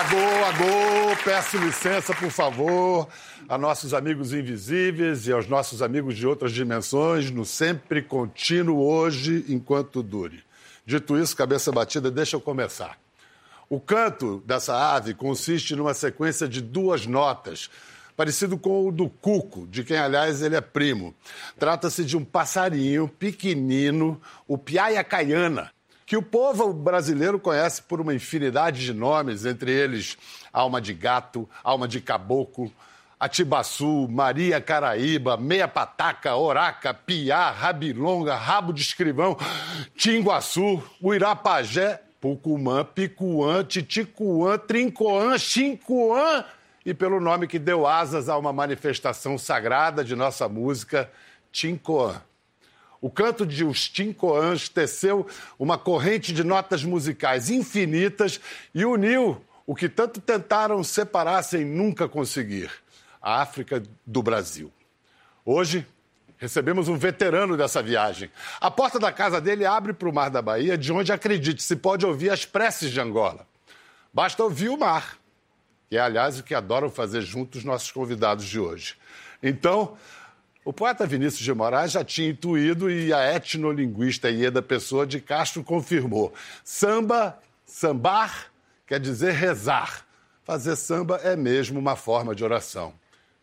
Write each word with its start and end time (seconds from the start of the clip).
Agô, 0.00 0.16
agô, 0.46 1.16
peço 1.22 1.58
licença, 1.58 2.14
por 2.14 2.30
favor, 2.30 3.06
a 3.46 3.58
nossos 3.58 3.92
amigos 3.92 4.32
invisíveis 4.32 5.26
e 5.26 5.32
aos 5.32 5.46
nossos 5.46 5.82
amigos 5.82 6.16
de 6.16 6.26
outras 6.26 6.52
dimensões, 6.52 7.30
no 7.30 7.44
sempre 7.44 8.00
contínuo 8.00 8.82
hoje, 8.82 9.44
enquanto 9.46 10.02
dure. 10.02 10.42
Dito 10.86 11.18
isso, 11.18 11.36
cabeça 11.36 11.70
batida, 11.70 12.10
deixa 12.10 12.34
eu 12.34 12.40
começar. 12.40 12.96
O 13.68 13.78
canto 13.78 14.42
dessa 14.46 14.74
ave 14.74 15.12
consiste 15.12 15.76
numa 15.76 15.92
sequência 15.92 16.48
de 16.48 16.62
duas 16.62 17.04
notas, 17.04 17.68
parecido 18.16 18.56
com 18.56 18.88
o 18.88 18.90
do 18.90 19.06
cuco, 19.06 19.66
de 19.66 19.84
quem, 19.84 19.98
aliás, 19.98 20.40
ele 20.40 20.56
é 20.56 20.62
primo. 20.62 21.14
Trata-se 21.58 22.06
de 22.06 22.16
um 22.16 22.24
passarinho 22.24 23.06
pequenino, 23.06 24.18
o 24.48 24.56
piaia 24.56 25.04
caiana, 25.04 25.70
que 26.10 26.16
o 26.16 26.22
povo 26.22 26.72
brasileiro 26.72 27.38
conhece 27.38 27.80
por 27.80 28.00
uma 28.00 28.12
infinidade 28.12 28.84
de 28.84 28.92
nomes, 28.92 29.46
entre 29.46 29.70
eles 29.70 30.18
alma 30.52 30.80
de 30.80 30.92
gato, 30.92 31.48
alma 31.62 31.86
de 31.86 32.00
caboclo, 32.00 32.68
Atibaçu, 33.20 34.08
Maria 34.10 34.60
Caraíba, 34.60 35.36
Meia 35.36 35.68
Pataca, 35.68 36.34
Oraca, 36.34 36.92
Piá, 36.92 37.52
Rabilonga, 37.52 38.34
Rabo 38.34 38.72
de 38.72 38.82
Escrivão, 38.82 39.36
Tinguaçu, 39.94 40.82
Uirapajé, 41.00 42.02
Pucumã, 42.20 42.84
Picuã, 42.84 43.62
Titicuã, 43.62 44.58
Trincoã, 44.58 45.38
Chincoã 45.38 46.44
e 46.84 46.92
pelo 46.92 47.20
nome 47.20 47.46
que 47.46 47.56
deu 47.56 47.86
asas 47.86 48.28
a 48.28 48.36
uma 48.36 48.52
manifestação 48.52 49.38
sagrada 49.38 50.02
de 50.02 50.16
nossa 50.16 50.48
música, 50.48 51.08
Tincoã. 51.52 52.20
O 53.00 53.10
canto 53.10 53.46
de 53.46 53.64
Os 53.64 53.88
Tincoãs 53.88 54.68
teceu 54.68 55.26
uma 55.58 55.78
corrente 55.78 56.32
de 56.32 56.44
notas 56.44 56.84
musicais 56.84 57.48
infinitas 57.48 58.40
e 58.74 58.84
uniu 58.84 59.42
o 59.66 59.74
que 59.74 59.88
tanto 59.88 60.20
tentaram 60.20 60.82
separar 60.84 61.42
sem 61.42 61.64
nunca 61.64 62.08
conseguir: 62.08 62.70
a 63.22 63.40
África 63.40 63.82
do 64.06 64.22
Brasil. 64.22 64.70
Hoje, 65.44 65.86
recebemos 66.36 66.88
um 66.88 66.96
veterano 66.96 67.56
dessa 67.56 67.82
viagem. 67.82 68.30
A 68.60 68.70
porta 68.70 68.98
da 68.98 69.12
casa 69.12 69.40
dele 69.40 69.64
abre 69.64 69.92
para 69.92 70.08
o 70.08 70.12
Mar 70.12 70.30
da 70.30 70.42
Bahia, 70.42 70.76
de 70.76 70.92
onde, 70.92 71.12
acredite, 71.12 71.62
se 71.62 71.76
pode 71.76 72.04
ouvir 72.04 72.30
as 72.30 72.44
preces 72.44 72.90
de 72.90 73.00
Angola. 73.00 73.46
Basta 74.12 74.42
ouvir 74.42 74.70
o 74.70 74.76
mar, 74.76 75.18
que 75.88 75.96
é, 75.96 76.00
aliás, 76.00 76.38
o 76.38 76.42
que 76.42 76.54
adoram 76.54 76.90
fazer 76.90 77.20
juntos 77.20 77.62
nossos 77.62 77.90
convidados 77.92 78.44
de 78.44 78.58
hoje. 78.58 78.96
Então, 79.42 79.96
o 80.70 80.72
poeta 80.72 81.04
Vinícius 81.04 81.42
de 81.42 81.52
Moraes 81.52 81.90
já 81.90 82.04
tinha 82.04 82.30
intuído 82.30 82.88
e 82.88 83.12
a 83.12 83.34
etnolinguista 83.34 84.30
Ieda 84.30 84.62
Pessoa 84.62 85.04
de 85.04 85.20
Castro 85.20 85.64
confirmou. 85.64 86.32
Samba, 86.62 87.36
sambar, 87.66 88.52
quer 88.86 89.00
dizer 89.00 89.32
rezar. 89.32 90.06
Fazer 90.44 90.76
samba 90.76 91.16
é 91.24 91.34
mesmo 91.34 91.80
uma 91.80 91.96
forma 91.96 92.36
de 92.36 92.44
oração. 92.44 92.94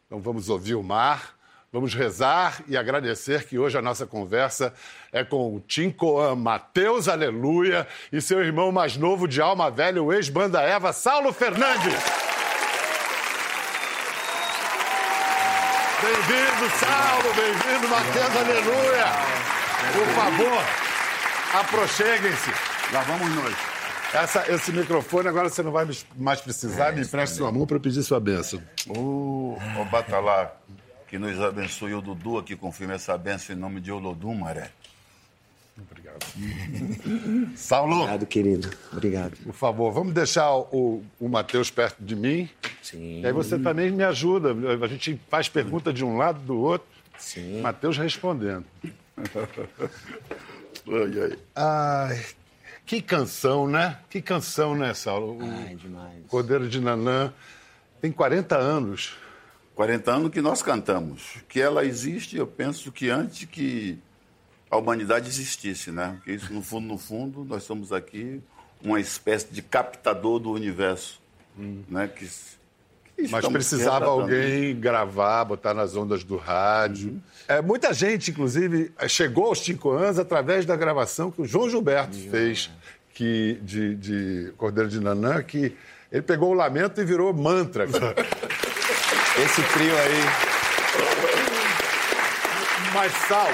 Então 0.06 0.22
vamos 0.22 0.48
ouvir 0.48 0.76
o 0.76 0.82
mar, 0.82 1.36
vamos 1.70 1.94
rezar 1.94 2.64
e 2.66 2.78
agradecer 2.78 3.46
que 3.46 3.60
hoje 3.60 3.78
a 3.78 3.82
nossa 3.82 4.06
conversa 4.08 4.74
é 5.12 5.22
com 5.22 5.54
o 5.54 5.60
Tincoan 5.60 6.34
Mateus 6.34 7.10
Aleluia 7.10 7.86
e 8.10 8.22
seu 8.22 8.42
irmão 8.42 8.72
mais 8.72 8.96
novo 8.96 9.28
de 9.28 9.42
alma 9.42 9.70
velha, 9.70 10.02
o 10.02 10.14
ex-banda 10.14 10.62
Eva, 10.62 10.94
Saulo 10.94 11.34
Fernandes. 11.34 12.27
Bem-vindo, 16.00 16.70
Saulo, 16.78 17.34
bem-vindo, 17.34 17.88
Mateus, 17.90 18.36
aleluia. 18.36 19.06
Por 19.94 20.08
favor, 20.14 20.64
aproxeguem-se. 21.60 22.52
Lá 22.94 23.02
vamos 23.02 23.34
nós. 23.34 23.56
Essa, 24.14 24.52
esse 24.52 24.72
microfone 24.72 25.28
agora 25.28 25.50
você 25.50 25.64
não 25.64 25.72
vai 25.72 25.88
mais 26.16 26.40
precisar, 26.40 26.94
me 26.94 27.02
empreste 27.02 27.38
sua 27.38 27.52
mão 27.52 27.66
para 27.66 27.80
pedir 27.80 28.04
sua 28.04 28.20
bênção. 28.20 28.62
Ô, 28.88 29.58
oh, 29.80 29.86
Batalá, 29.86 30.56
que 31.08 31.18
nos 31.18 31.42
abençoe 31.42 31.96
o 31.96 32.02
Dudu 32.02 32.38
aqui, 32.38 32.56
confirma 32.56 32.94
essa 32.94 33.18
bênção 33.18 33.56
em 33.56 33.60
nome 33.60 33.82
de 33.82 33.92
Olodum, 33.92 34.36
Maré. 34.36 34.70
Obrigado. 35.80 36.26
Saulo. 37.56 37.96
Obrigado, 37.96 38.26
querido. 38.26 38.70
Obrigado. 38.92 39.38
Por 39.38 39.54
favor, 39.54 39.92
vamos 39.92 40.14
deixar 40.14 40.52
o, 40.56 41.04
o 41.20 41.30
Matheus 41.30 41.70
perto 41.70 42.04
de 42.04 42.16
mim. 42.16 42.50
Sim. 42.82 43.22
E 43.22 43.26
aí 43.26 43.32
você 43.32 43.60
também 43.60 43.92
me 43.92 44.04
ajuda. 44.04 44.56
A 44.84 44.88
gente 44.88 45.20
faz 45.30 45.48
pergunta 45.48 45.94
de 45.94 46.04
um 46.04 46.18
lado 46.18 46.40
do 46.40 46.58
outro. 46.58 46.88
Sim. 47.18 47.62
Matheus 47.62 47.98
respondendo. 47.98 48.66
ai, 50.88 51.22
ai. 51.22 51.38
Ai, 51.56 52.26
que 52.86 53.02
canção, 53.02 53.68
né? 53.68 54.00
Que 54.10 54.22
canção, 54.22 54.76
né, 54.76 54.94
Saulo? 54.94 55.38
Ai, 55.42 55.76
demais. 55.76 56.26
Cordeiro 56.28 56.68
de 56.68 56.80
Nanã 56.80 57.34
tem 58.02 58.12
40 58.12 58.58
anos. 58.58 59.16
40 59.76 60.12
anos 60.12 60.32
que 60.32 60.42
nós 60.42 60.64
cantamos. 60.64 61.38
Que 61.48 61.62
ela 61.62 61.86
existe, 61.86 62.36
eu 62.36 62.48
penso 62.48 62.92
que 62.92 63.10
antes 63.10 63.46
que 63.46 64.00
a 64.70 64.78
humanidade 64.78 65.30
existisse, 65.30 65.92
né? 65.92 66.16
Porque 66.18 66.34
isso, 66.34 66.54
no 66.54 66.62
fundo, 66.62 66.88
no 66.88 66.98
fundo, 66.98 67.46
nós 67.46 67.64
somos 67.64 67.92
aqui 67.94 68.42
uma 68.82 69.00
espécie 69.00 69.48
de 69.52 69.62
captador 69.62 70.40
do 70.40 70.52
universo, 70.52 71.20
hum. 71.58 71.84
né? 71.90 72.08
Que, 72.08 72.26
que 73.16 73.28
Mas 73.30 73.48
precisava 73.48 74.06
alguém 74.06 74.76
gravar, 74.76 75.46
botar 75.46 75.74
nas 75.74 75.96
ondas 75.96 76.24
do 76.24 76.36
rádio. 76.36 77.12
Uhum. 77.12 77.22
É, 77.48 77.62
muita 77.62 77.94
gente, 77.94 78.32
inclusive, 78.32 78.92
chegou 79.08 79.46
aos 79.46 79.60
cinco 79.60 79.92
anos 79.92 80.20
através 80.20 80.66
da 80.66 80.76
gravação 80.76 81.32
que 81.32 81.42
o 81.42 81.46
João 81.46 81.70
Gilberto 81.70 82.18
uhum. 82.18 82.30
fez 82.30 82.70
que, 83.14 83.58
de, 83.64 83.96
de 83.96 84.54
Cordeiro 84.58 84.90
de 84.90 85.00
Nanã, 85.00 85.42
que 85.42 85.76
ele 86.12 86.22
pegou 86.22 86.52
o 86.52 86.54
lamento 86.54 87.02
e 87.02 87.06
virou 87.06 87.34
mantra. 87.34 87.86
Esse 89.44 89.62
trio 89.74 89.98
aí. 89.98 90.22
Mas, 92.94 93.12
Sal, 93.28 93.50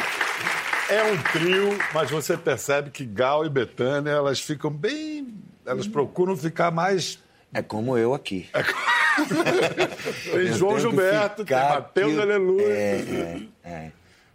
é 0.94 1.12
um 1.12 1.24
trio, 1.24 1.78
mas 1.94 2.10
você 2.10 2.38
percebe 2.38 2.92
que 2.92 3.04
Gal 3.06 3.46
e 3.46 3.50
Betânia, 3.50 4.12
elas 4.12 4.40
ficam 4.40 4.70
bem. 4.70 5.34
Elas 5.66 5.88
procuram 5.88 6.36
ficar 6.38 6.72
mais. 6.72 7.20
É 7.54 7.62
como 7.62 7.98
eu 7.98 8.14
aqui. 8.14 8.50
É... 8.54 8.64
tem 10.32 10.54
João 10.54 10.80
Gilberto, 10.80 11.46
tem 11.46 11.56
Mateus 11.56 12.18
Aleluia. 12.20 12.66
É, 12.66 13.48
é, 13.64 13.70
é. 13.70 13.92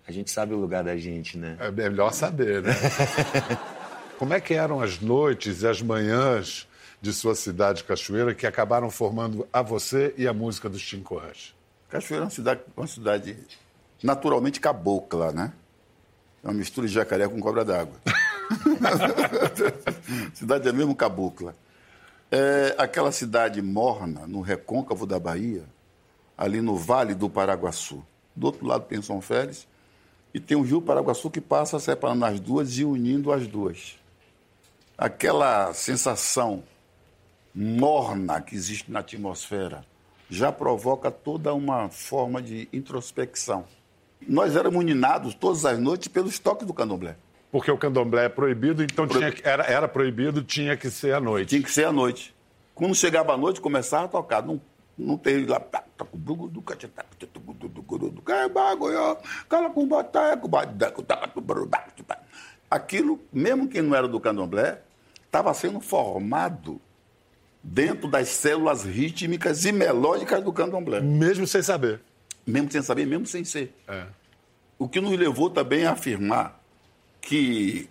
A 0.06 0.12
gente 0.12 0.30
sabe 0.30 0.54
o 0.54 0.56
lugar 0.56 0.82
da 0.82 0.96
gente, 0.96 1.36
né? 1.36 1.56
É 1.60 1.70
melhor 1.70 2.12
saber, 2.12 2.62
né? 2.62 2.72
como 4.18 4.34
é 4.34 4.40
que 4.40 4.54
eram 4.54 4.80
as 4.80 5.00
noites 5.00 5.62
e 5.62 5.66
as 5.66 5.82
manhãs 5.82 6.66
de 7.00 7.12
sua 7.12 7.34
cidade 7.34 7.84
Cachoeira 7.84 8.34
que 8.34 8.46
acabaram 8.46 8.90
formando 8.90 9.46
a 9.52 9.62
você 9.62 10.14
e 10.16 10.26
a 10.26 10.32
música 10.32 10.68
dos 10.68 10.88
Cinco 10.88 11.18
Rush? 11.18 11.54
Cachoeira 11.88 12.24
é 12.24 12.26
uma 12.26 12.30
cidade, 12.30 12.60
uma 12.76 12.86
cidade 12.86 13.36
naturalmente 14.02 14.60
cabocla, 14.60 15.32
né? 15.32 15.52
É 16.42 16.48
uma 16.48 16.54
mistura 16.54 16.86
de 16.86 16.92
jacaré 16.92 17.28
com 17.28 17.40
cobra 17.40 17.64
d'água. 17.64 17.96
cidade 20.34 20.68
é 20.68 20.72
mesmo 20.72 20.94
cabocla. 20.94 21.54
É 22.30 22.74
aquela 22.78 23.10
cidade 23.10 23.60
morna, 23.62 24.26
no 24.26 24.40
recôncavo 24.40 25.06
da 25.06 25.18
Bahia, 25.18 25.64
ali 26.36 26.60
no 26.60 26.76
Vale 26.76 27.14
do 27.14 27.28
Paraguaçu. 27.28 28.04
Do 28.36 28.46
outro 28.46 28.66
lado 28.66 28.84
tem 28.84 29.02
São 29.02 29.20
Félix 29.20 29.66
e 30.32 30.38
tem 30.38 30.56
o 30.56 30.62
Rio 30.62 30.80
Paraguaçu 30.80 31.30
que 31.30 31.40
passa 31.40 31.80
separando 31.80 32.24
as 32.24 32.38
duas 32.38 32.78
e 32.78 32.84
unindo 32.84 33.32
as 33.32 33.46
duas. 33.46 33.96
Aquela 34.96 35.72
sensação 35.72 36.62
morna 37.54 38.40
que 38.40 38.54
existe 38.54 38.90
na 38.90 39.00
atmosfera 39.00 39.84
já 40.30 40.52
provoca 40.52 41.10
toda 41.10 41.54
uma 41.54 41.88
forma 41.88 42.42
de 42.42 42.68
introspecção. 42.72 43.64
Nós 44.26 44.56
éramos 44.56 44.78
uninados 44.78 45.34
todas 45.34 45.64
as 45.64 45.78
noites 45.78 46.08
pelos 46.08 46.38
toques 46.38 46.66
do 46.66 46.74
candomblé. 46.74 47.16
Porque 47.50 47.70
o 47.70 47.78
candomblé 47.78 48.26
é 48.26 48.28
proibido, 48.28 48.82
então 48.82 49.06
Pro... 49.06 49.18
tinha, 49.18 49.34
era, 49.42 49.64
era 49.64 49.88
proibido, 49.88 50.42
tinha 50.42 50.76
que 50.76 50.90
ser 50.90 51.14
à 51.14 51.20
noite. 51.20 51.48
Tinha 51.48 51.62
que 51.62 51.70
ser 51.70 51.84
à 51.84 51.92
noite. 51.92 52.34
Quando 52.74 52.94
chegava 52.94 53.32
à 53.32 53.36
noite, 53.36 53.60
começava 53.60 54.04
a 54.04 54.08
tocar. 54.08 54.42
Não, 54.42 54.60
não 54.96 55.16
tem 55.16 55.46
lá. 55.46 55.60
Aquilo, 62.70 63.18
mesmo 63.32 63.66
quem 63.68 63.80
não 63.80 63.94
era 63.94 64.06
do 64.06 64.20
candomblé, 64.20 64.82
estava 65.24 65.54
sendo 65.54 65.80
formado 65.80 66.78
dentro 67.62 68.08
das 68.08 68.28
células 68.28 68.84
rítmicas 68.84 69.64
e 69.64 69.72
melódicas 69.72 70.42
do 70.44 70.52
candomblé. 70.52 71.00
Mesmo 71.00 71.46
sem 71.46 71.62
saber. 71.62 72.00
Mesmo 72.48 72.70
sem 72.70 72.82
saber, 72.82 73.06
mesmo 73.06 73.26
sem 73.26 73.44
ser. 73.44 73.74
É. 73.86 74.04
O 74.78 74.88
que 74.88 75.00
nos 75.00 75.16
levou 75.18 75.50
também 75.50 75.84
a 75.84 75.92
afirmar 75.92 76.58
que, 77.20 77.88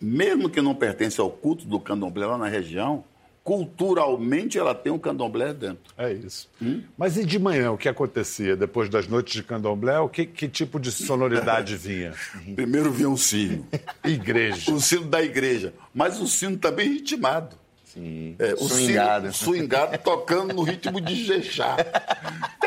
mesmo 0.00 0.48
que 0.48 0.60
não 0.62 0.74
pertence 0.74 1.20
ao 1.20 1.30
culto 1.30 1.66
do 1.66 1.78
candomblé 1.78 2.24
lá 2.26 2.38
na 2.38 2.48
região, 2.48 3.04
culturalmente 3.44 4.58
ela 4.58 4.74
tem 4.74 4.92
um 4.92 4.98
candomblé 4.98 5.52
dentro. 5.52 5.92
É 5.96 6.12
isso. 6.12 6.48
Hum? 6.60 6.82
Mas 6.96 7.16
e 7.16 7.24
de 7.24 7.38
manhã, 7.38 7.70
o 7.72 7.78
que 7.78 7.88
acontecia 7.88 8.56
depois 8.56 8.88
das 8.88 9.08
noites 9.08 9.34
de 9.34 9.42
candomblé? 9.42 9.98
O 9.98 10.08
que, 10.08 10.24
que 10.26 10.48
tipo 10.48 10.78
de 10.78 10.92
sonoridade 10.92 11.76
vinha? 11.80 12.14
Primeiro 12.54 12.90
vinha 12.92 13.08
um 13.08 13.16
sino. 13.16 13.66
igreja. 14.04 14.72
O 14.72 14.80
sino 14.80 15.04
da 15.06 15.22
igreja. 15.22 15.74
Mas 15.94 16.20
o 16.20 16.26
sino 16.26 16.56
também 16.56 16.88
ritmado. 16.92 17.56
Sim. 17.84 18.36
É, 18.38 18.52
o 18.54 18.68
Swingado. 18.68 19.32
swingado. 19.32 19.32
swingado 19.32 19.98
tocando 19.98 20.54
no 20.54 20.62
ritmo 20.62 21.00
de 21.00 21.24
Jexá. 21.24 21.76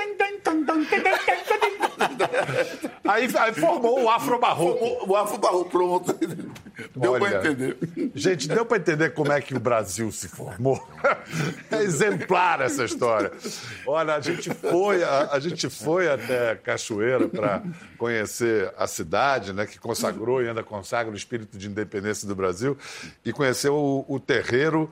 Aí, 3.03 3.29
aí 3.37 3.53
formou 3.53 4.03
o 4.03 4.09
afro-barroco. 4.09 4.85
O, 4.85 5.11
o 5.11 5.15
afro 5.15 5.37
barro 5.37 5.65
pronto. 5.65 6.13
Deu 6.95 7.19
para 7.19 7.37
entender. 7.37 7.77
Gente, 8.15 8.47
deu 8.47 8.65
para 8.65 8.77
entender 8.77 9.13
como 9.13 9.31
é 9.31 9.41
que 9.41 9.55
o 9.55 9.59
Brasil 9.59 10.11
se 10.11 10.27
formou? 10.27 10.87
É 11.69 11.81
exemplar 11.81 12.61
essa 12.61 12.85
história. 12.85 13.31
Olha, 13.85 14.15
a 14.15 14.21
gente 14.21 14.53
foi, 14.53 15.03
a, 15.03 15.29
a 15.31 15.39
gente 15.39 15.69
foi 15.69 16.09
até 16.09 16.55
Cachoeira 16.55 17.27
para 17.27 17.63
conhecer 17.97 18.73
a 18.77 18.87
cidade, 18.87 19.53
né, 19.53 19.65
que 19.65 19.79
consagrou 19.79 20.41
e 20.41 20.47
ainda 20.47 20.63
consagra 20.63 21.11
o 21.11 21.15
espírito 21.15 21.57
de 21.57 21.67
independência 21.67 22.27
do 22.27 22.35
Brasil, 22.35 22.77
e 23.25 23.33
conheceu 23.33 23.75
o, 23.75 24.05
o 24.07 24.19
terreiro 24.19 24.91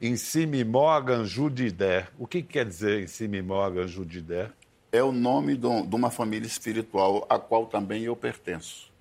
em 0.00 0.16
Simimó 0.16 1.00
Ganju 1.00 1.50
Didé. 1.50 2.06
O 2.18 2.26
que, 2.26 2.42
que 2.42 2.54
quer 2.54 2.66
dizer 2.66 3.02
em 3.02 3.06
Simimó 3.06 3.68
Ganju 3.70 4.04
Didé? 4.04 4.50
É 4.94 5.02
o 5.02 5.10
nome 5.10 5.56
de 5.56 5.66
um- 5.66 5.82
uma 5.92 6.08
família 6.08 6.46
espiritual 6.46 7.26
a 7.28 7.36
qual 7.36 7.66
também 7.66 8.04
eu 8.04 8.14
pertenço. 8.14 8.92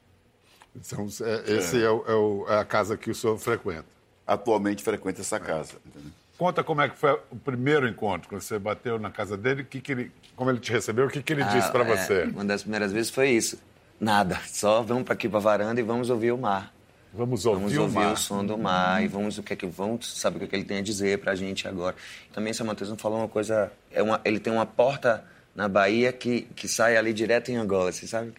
Então, 0.75 1.07
é- 1.21 1.53
esse 1.57 1.83
é, 1.83 1.87
o- 1.89 2.03
é 2.07 2.13
o- 2.15 2.45
é 2.49 2.57
a 2.57 2.65
casa 2.65 2.97
que 2.97 3.11
o 3.11 3.15
senhor 3.15 3.37
frequenta. 3.37 3.85
Atualmente 4.25 4.81
frequento 4.83 5.21
essa 5.21 5.39
casa. 5.39 5.73
entendeu? 5.85 6.09
Conta 6.35 6.63
como 6.63 6.81
é 6.81 6.89
que 6.89 6.97
foi 6.97 7.11
o 7.29 7.35
primeiro 7.35 7.87
encontro, 7.87 8.27
quando 8.27 8.41
você 8.41 8.57
bateu 8.57 8.97
na 8.97 9.11
casa 9.11 9.37
dele, 9.37 9.61
o 9.61 9.65
que 9.65 9.79
que 9.79 9.91
ele, 9.91 10.11
como 10.35 10.49
ele 10.49 10.57
te 10.59 10.71
recebeu, 10.71 11.05
o 11.05 11.09
que, 11.09 11.21
que 11.21 11.31
ele 11.31 11.43
disse 11.43 11.71
para 11.71 11.83
Ah, 11.83 11.89
é, 11.89 11.95
você? 11.95 12.23
Uma 12.23 12.43
das 12.43 12.63
primeiras 12.63 12.91
vezes 12.91 13.11
foi 13.11 13.29
isso. 13.29 13.59
Nada. 13.99 14.39
Só 14.47 14.81
vamos 14.81 15.03
para 15.03 15.13
aqui 15.13 15.29
para 15.29 15.39
varanda 15.39 15.79
e 15.79 15.83
vamos 15.83 16.09
ouvir 16.09 16.31
o 16.31 16.37
mar. 16.39 16.73
Vamos 17.13 17.45
ouvir, 17.45 17.59
Vamos 17.59 17.77
o 17.77 17.81
ouvir 17.83 17.93
mar. 17.99 18.13
o 18.13 18.17
som 18.17 18.43
do 18.43 18.57
mar 18.57 19.03
e 19.03 19.07
vamos 19.07 19.37
o 19.37 19.43
que 19.43 19.53
é 19.53 19.55
que 19.55 19.67
vamos 19.67 20.11
saber 20.19 20.37
o 20.37 20.39
que, 20.39 20.45
é 20.45 20.47
que 20.47 20.55
ele 20.55 20.65
tem 20.65 20.79
a 20.79 20.81
dizer 20.81 21.19
pra 21.19 21.35
gente 21.35 21.67
agora. 21.67 21.95
Também 22.33 22.51
São 22.51 22.65
Mateus 22.65 22.89
não 22.89 22.97
falou 22.97 23.19
uma 23.19 23.27
coisa, 23.27 23.71
é 23.91 24.01
uma, 24.01 24.19
ele 24.25 24.39
tem 24.39 24.51
uma 24.51 24.65
porta 24.65 25.23
na 25.55 25.67
Bahia 25.67 26.11
que, 26.11 26.41
que 26.55 26.67
sai 26.67 26.97
ali 26.97 27.13
direto 27.13 27.49
em 27.51 27.55
Angola, 27.57 27.91
você 27.91 28.07
sabe? 28.07 28.33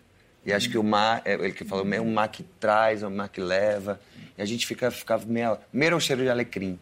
E 0.45 0.53
acho 0.53 0.69
que 0.69 0.77
o 0.77 0.83
mar, 0.83 1.23
é, 1.25 1.35
ele 1.35 1.53
que 1.53 1.65
falou, 1.65 1.87
é 1.91 2.01
um 2.01 2.13
mar 2.13 2.29
que 2.29 2.43
traz, 2.61 3.03
é 3.03 3.07
um 3.07 3.11
mar 3.15 3.29
que 3.29 3.41
leva. 3.41 3.99
E 4.37 4.43
a 4.43 4.45
gente 4.45 4.67
fica 4.67 4.91
ficava 4.91 5.25
meio, 5.27 5.57
primeiro 5.71 5.95
é 5.95 5.97
o 5.97 6.01
cheiro 6.01 6.23
de 6.23 6.29
alecrim. 6.29 6.79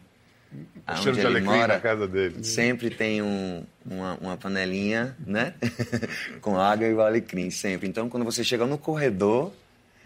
O 0.87 0.95
cheiro 0.97 1.15
de 1.15 1.21
alecrim 1.27 1.49
na 1.75 1.79
casa 1.79 2.07
dele. 2.07 2.43
Sempre 2.43 2.89
tem 2.89 3.21
um- 3.21 3.63
uma, 3.85 4.15
uma 4.21 4.37
panelinha, 4.37 5.15
né? 5.25 5.53
Com 6.41 6.59
água 6.59 6.85
e 6.87 6.93
o 6.93 7.01
alecrim, 7.01 7.49
sempre. 7.49 7.87
Então, 7.87 8.09
quando 8.09 8.23
você 8.25 8.43
chega 8.43 8.65
no 8.65 8.77
corredor, 8.77 9.51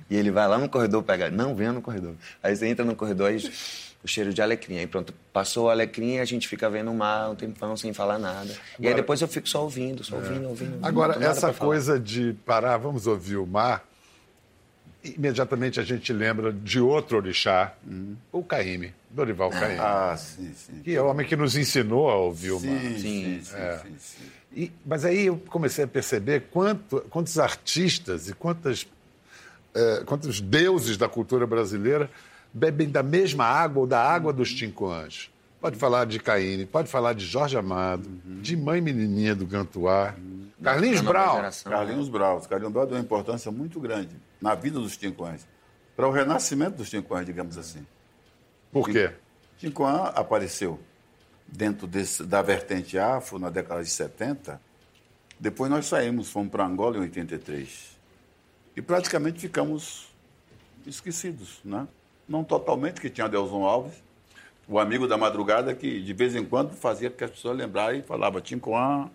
e 0.09 0.15
ele 0.15 0.29
vai 0.31 0.47
lá 0.47 0.57
no 0.57 0.69
corredor 0.69 1.01
pegar. 1.03 1.29
Não, 1.31 1.55
venha 1.55 1.73
no 1.73 1.81
corredor. 1.81 2.13
Aí 2.43 2.55
você 2.55 2.67
entra 2.67 2.85
no 2.85 2.95
corredor, 2.95 3.27
aí 3.29 3.39
o 4.07 4.09
cheiro 4.09 4.33
de 4.33 4.41
alecrim. 4.41 4.77
Aí 4.79 4.87
pronto, 4.87 5.13
passou 5.31 5.65
o 5.65 5.69
alecrim 5.69 6.15
e 6.15 6.19
a 6.19 6.25
gente 6.25 6.47
fica 6.47 6.69
vendo 6.69 6.89
o 6.89 6.95
mar 6.95 7.29
um 7.29 7.35
tempão 7.35 7.75
sem 7.77 7.93
falar 7.93 8.17
nada. 8.17 8.55
e 8.79 8.87
aí 8.87 8.95
depois 8.95 9.21
eu 9.21 9.27
fico 9.27 9.47
só 9.47 9.61
ouvindo, 9.63 10.03
só 10.03 10.15
ouvindo, 10.15 10.47
ouvindo. 10.47 10.71
ouvindo, 10.73 10.85
Agora, 10.85 11.13
essa 11.23 11.41
pra 11.47 11.53
falar. 11.53 11.69
coisa 11.71 11.99
de 11.99 12.33
parar, 12.45 12.77
vamos 12.77 13.05
ouvir 13.05 13.35
o 13.37 13.45
mar, 13.45 13.85
imediatamente 15.03 15.79
a 15.79 15.83
gente 15.83 16.11
lembra 16.11 16.51
de 16.51 16.79
outro 16.79 17.17
orixá, 17.17 17.73
o 18.31 18.43
Caíme, 18.43 18.93
Dorival 19.09 19.49
Caíme, 19.51 19.79
Ah, 19.79 20.15
sim, 20.17 20.51
sim. 20.55 20.81
que 20.83 20.95
é 20.95 21.01
o 21.01 21.07
homem 21.07 21.25
que 21.25 21.35
nos 21.35 21.55
ensinou 21.55 22.09
a 22.09 22.15
ouvir 22.15 22.51
o 22.51 22.59
mar. 22.59 22.79
Sim, 22.81 22.97
sim, 22.97 23.01
Sim, 23.01 23.41
sim, 23.43 23.55
é. 23.55 23.77
sim, 23.83 23.95
sim. 23.99 24.25
E- 24.55 24.71
mas 24.85 25.05
aí 25.05 25.27
eu 25.27 25.37
comecei 25.49 25.83
a 25.83 25.87
perceber 25.87 26.45
quanto, 26.51 27.01
quantos 27.09 27.37
artistas 27.37 28.27
e 28.29 28.33
quantas, 28.33 28.87
eh, 29.75 30.03
quantos 30.05 30.41
deuses 30.41 30.97
da 30.97 31.07
cultura 31.07 31.45
brasileira 31.45 32.09
bebem 32.53 32.89
da 32.89 33.03
mesma 33.03 33.45
água 33.45 33.81
ou 33.81 33.87
da 33.87 34.01
água 34.01 34.31
dos 34.33 34.53
Tincoãs. 34.53 35.29
Pode 35.59 35.75
falar 35.77 36.05
de 36.05 36.19
Caíne, 36.19 36.65
pode 36.65 36.87
falar 36.89 37.13
de 37.13 37.25
Jorge 37.25 37.57
Amado, 37.57 38.07
de 38.41 38.55
Mãe 38.55 38.79
Menininha 38.79 39.35
do 39.35 39.45
Gantuá, 39.45 40.15
Carlinhos 40.61 41.01
nova 41.01 41.19
Brown. 41.19 41.35
geração, 41.35 41.71
Carlinhos 41.71 42.09
Brau. 42.09 42.41
Carlinhos 42.41 42.73
Brau 42.73 42.85
deu 42.85 42.95
uma 42.95 43.03
importância 43.03 43.51
muito 43.51 43.79
grande 43.79 44.15
na 44.39 44.53
vida 44.55 44.79
dos 44.79 44.95
Tincoãs. 44.97 45.47
Para 45.95 46.07
o 46.07 46.11
renascimento 46.11 46.77
dos 46.77 46.89
Tincoãs, 46.89 47.25
digamos 47.25 47.57
assim. 47.57 47.85
Por 48.71 48.87
quê? 48.89 49.11
Tincoã 49.57 50.11
apareceu 50.15 50.79
dentro 51.47 51.87
desse- 51.87 52.23
da 52.23 52.41
vertente 52.43 52.99
afro 52.99 53.39
na 53.39 53.49
década 53.49 53.83
de 53.83 53.89
70. 53.89 54.61
Depois 55.39 55.71
nós 55.71 55.87
saímos, 55.87 56.29
fomos 56.29 56.51
para 56.51 56.65
Angola 56.65 56.97
em 56.97 57.01
83. 57.01 57.97
E 58.75 58.81
praticamente 58.81 59.39
ficamos 59.39 60.07
esquecidos, 60.85 61.59
né? 61.65 61.87
Não 62.27 62.43
totalmente, 62.43 62.99
que 62.99 63.09
tinha 63.09 63.25
Adelson 63.25 63.63
Alves, 63.63 63.93
o 64.67 64.79
amigo 64.79 65.07
da 65.07 65.17
madrugada 65.17 65.73
que 65.73 66.01
de 66.01 66.13
vez 66.13 66.35
em 66.35 66.43
quando 66.43 66.73
fazia 66.73 67.09
que 67.09 67.23
as 67.23 67.31
pessoas 67.31 67.57
lembrarem 67.57 68.01
e 68.01 68.03
falava 68.03 68.41
Tincoã, 68.41 69.09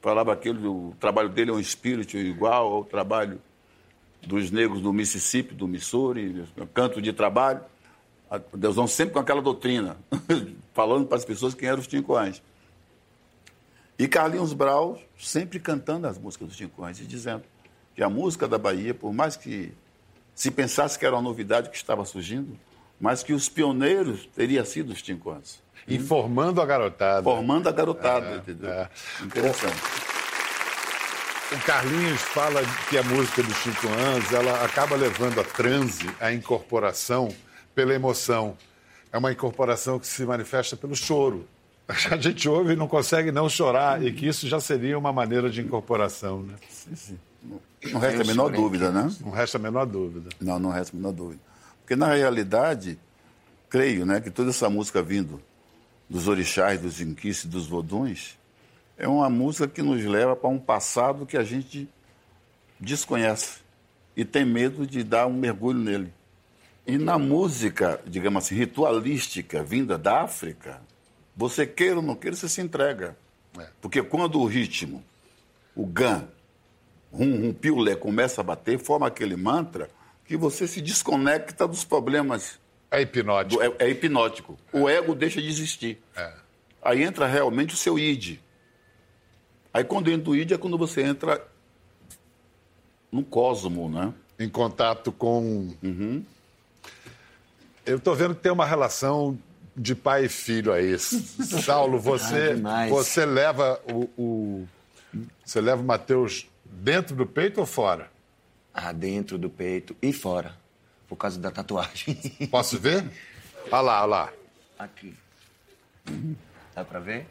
falava 0.00 0.32
aquele, 0.32 0.66
o 0.66 0.94
trabalho 0.98 1.28
dele 1.28 1.50
é 1.50 1.54
um 1.54 1.60
espírito 1.60 2.16
igual 2.16 2.72
ao 2.72 2.84
trabalho 2.84 3.40
dos 4.26 4.50
negros 4.50 4.80
do 4.80 4.92
Mississippi, 4.92 5.54
do 5.54 5.68
Missouri, 5.68 6.44
canto 6.74 7.00
de 7.00 7.12
trabalho. 7.12 7.60
Deusão 8.54 8.86
sempre 8.86 9.14
com 9.14 9.18
aquela 9.18 9.42
doutrina, 9.42 9.96
falando 10.72 11.06
para 11.06 11.16
as 11.16 11.24
pessoas 11.24 11.54
quem 11.54 11.68
eram 11.68 11.80
os 11.80 11.86
Tincoãs. 11.86 12.42
E 13.98 14.08
Carlinhos 14.08 14.52
Brau 14.52 14.98
sempre 15.18 15.58
cantando 15.58 16.06
as 16.06 16.16
músicas 16.16 16.48
dos 16.48 16.56
Tincoãs 16.56 17.00
e 17.00 17.04
dizendo 17.04 17.42
que 17.94 18.02
a 18.02 18.08
música 18.08 18.48
da 18.48 18.56
Bahia, 18.56 18.94
por 18.94 19.12
mais 19.12 19.36
que 19.36 19.72
se 20.40 20.50
pensasse 20.50 20.98
que 20.98 21.04
era 21.04 21.14
uma 21.14 21.20
novidade 21.20 21.68
que 21.68 21.76
estava 21.76 22.02
surgindo, 22.02 22.58
mas 22.98 23.22
que 23.22 23.34
os 23.34 23.46
pioneiros 23.46 24.26
teriam 24.34 24.64
sido 24.64 24.90
os 24.90 25.02
Tincoãs, 25.02 25.60
Informando 25.86 26.62
a 26.62 26.64
garotada. 26.64 27.22
formando 27.22 27.68
a 27.68 27.72
garotada, 27.72 28.36
entendeu? 28.36 28.70
é. 28.70 28.88
Interessante. 29.22 29.76
O 31.52 31.58
Carlinhos 31.66 32.22
fala 32.22 32.62
que 32.88 32.96
a 32.96 33.02
música 33.02 33.42
dos 33.42 33.54
Cinco 33.58 33.86
Anos 33.88 34.32
ela 34.32 34.64
acaba 34.64 34.96
levando 34.96 35.38
a 35.42 35.44
transe, 35.44 36.08
a 36.18 36.32
incorporação 36.32 37.28
pela 37.74 37.92
emoção. 37.92 38.56
É 39.12 39.18
uma 39.18 39.30
incorporação 39.32 39.98
que 39.98 40.06
se 40.06 40.24
manifesta 40.24 40.74
pelo 40.74 40.96
choro. 40.96 41.46
A 42.10 42.16
gente 42.16 42.48
ouve 42.48 42.72
e 42.72 42.76
não 42.76 42.88
consegue 42.88 43.30
não 43.30 43.46
chorar, 43.46 44.02
e 44.02 44.10
que 44.10 44.26
isso 44.26 44.48
já 44.48 44.58
seria 44.58 44.96
uma 44.96 45.12
maneira 45.12 45.50
de 45.50 45.60
incorporação, 45.60 46.42
né? 46.44 46.54
Não 47.42 48.00
resta 48.00 48.22
a 48.22 48.26
menor 48.26 48.50
dúvida, 48.50 48.90
né? 48.90 49.10
Não 49.20 49.30
resta 49.30 49.58
a 49.58 49.60
menor 49.60 49.86
dúvida. 49.86 50.28
Não, 50.40 50.58
não 50.58 50.70
resta 50.70 50.94
a 50.94 50.98
menor 50.98 51.12
dúvida. 51.12 51.40
Porque, 51.80 51.96
na 51.96 52.12
realidade, 52.12 52.98
creio 53.68 54.04
né, 54.04 54.20
que 54.20 54.30
toda 54.30 54.50
essa 54.50 54.68
música 54.68 55.02
vindo 55.02 55.40
dos 56.08 56.28
orixás, 56.28 56.80
dos 56.80 57.00
inquices, 57.00 57.46
dos 57.46 57.66
voduns, 57.66 58.38
é 58.98 59.08
uma 59.08 59.30
música 59.30 59.66
que 59.66 59.80
nos 59.80 60.04
leva 60.04 60.36
para 60.36 60.50
um 60.50 60.58
passado 60.58 61.24
que 61.24 61.36
a 61.36 61.42
gente 61.42 61.88
desconhece 62.78 63.60
e 64.16 64.24
tem 64.24 64.44
medo 64.44 64.86
de 64.86 65.02
dar 65.02 65.26
um 65.26 65.32
mergulho 65.32 65.78
nele. 65.78 66.12
E 66.86 66.98
na 66.98 67.18
música, 67.18 68.00
digamos 68.06 68.44
assim, 68.44 68.56
ritualística 68.56 69.62
vinda 69.62 69.96
da 69.96 70.22
África, 70.22 70.82
você 71.36 71.66
queira 71.66 71.96
ou 71.96 72.02
não 72.02 72.14
queira, 72.14 72.36
você 72.36 72.48
se 72.48 72.60
entrega. 72.60 73.16
É. 73.58 73.68
Porque 73.80 74.02
quando 74.02 74.40
o 74.40 74.46
ritmo, 74.46 75.02
o 75.74 75.86
gan, 75.86 76.26
rum, 77.12 77.40
rum, 77.48 77.52
piulé 77.52 77.94
começa 77.96 78.40
a 78.40 78.44
bater, 78.44 78.78
forma 78.78 79.06
aquele 79.06 79.36
mantra 79.36 79.88
que 80.24 80.36
você 80.36 80.66
se 80.68 80.80
desconecta 80.80 81.66
dos 81.66 81.84
problemas. 81.84 82.58
É 82.90 83.00
hipnótico. 83.02 83.56
Do- 83.56 83.62
é, 83.62 83.74
é 83.86 83.88
hipnótico. 83.90 84.58
O 84.72 84.88
ego 84.88 85.14
deixa 85.14 85.40
de 85.40 85.48
existir. 85.48 85.98
É. 86.16 86.32
Aí 86.82 87.02
entra 87.02 87.26
realmente 87.26 87.74
o 87.74 87.76
seu 87.76 87.98
id. 87.98 88.38
Aí 89.72 89.84
quando 89.84 90.10
entra 90.10 90.30
o 90.30 90.36
id 90.36 90.52
é 90.52 90.58
quando 90.58 90.76
você 90.78 91.02
entra 91.02 91.46
no 93.12 93.22
cosmo, 93.24 93.88
né? 93.88 94.12
Em 94.38 94.48
contato 94.48 95.12
com. 95.12 95.74
Uhum. 95.82 96.24
Eu 97.84 97.96
estou 97.98 98.14
vendo 98.14 98.34
que 98.34 98.40
tem 98.40 98.52
uma 98.52 98.64
relação 98.66 99.38
de 99.76 99.94
pai 99.94 100.24
e 100.24 100.28
filho 100.28 100.72
aí. 100.72 100.98
Saulo, 100.98 101.98
você, 101.98 102.60
Ah, 102.64 102.86
você 102.88 103.24
leva 103.26 103.80
o, 103.92 104.08
o- 104.20 104.68
Você 105.44 105.60
leva 105.60 105.82
o 105.82 105.84
Mateus 105.84 106.46
dentro 106.70 107.16
do 107.16 107.26
peito 107.26 107.60
ou 107.60 107.66
fora? 107.66 108.10
Ah, 108.72 108.92
dentro 108.92 109.36
do 109.36 109.50
peito 109.50 109.96
e 110.00 110.12
fora. 110.12 110.54
Por 111.08 111.16
causa 111.16 111.38
da 111.38 111.50
tatuagem. 111.50 112.14
Posso 112.50 112.78
ver? 112.78 113.04
Olha 113.70 113.80
lá, 113.80 114.02
olha 114.02 114.06
lá. 114.06 114.32
Aqui. 114.78 115.14
Dá 116.74 116.84
pra 116.84 117.00
ver? 117.00 117.26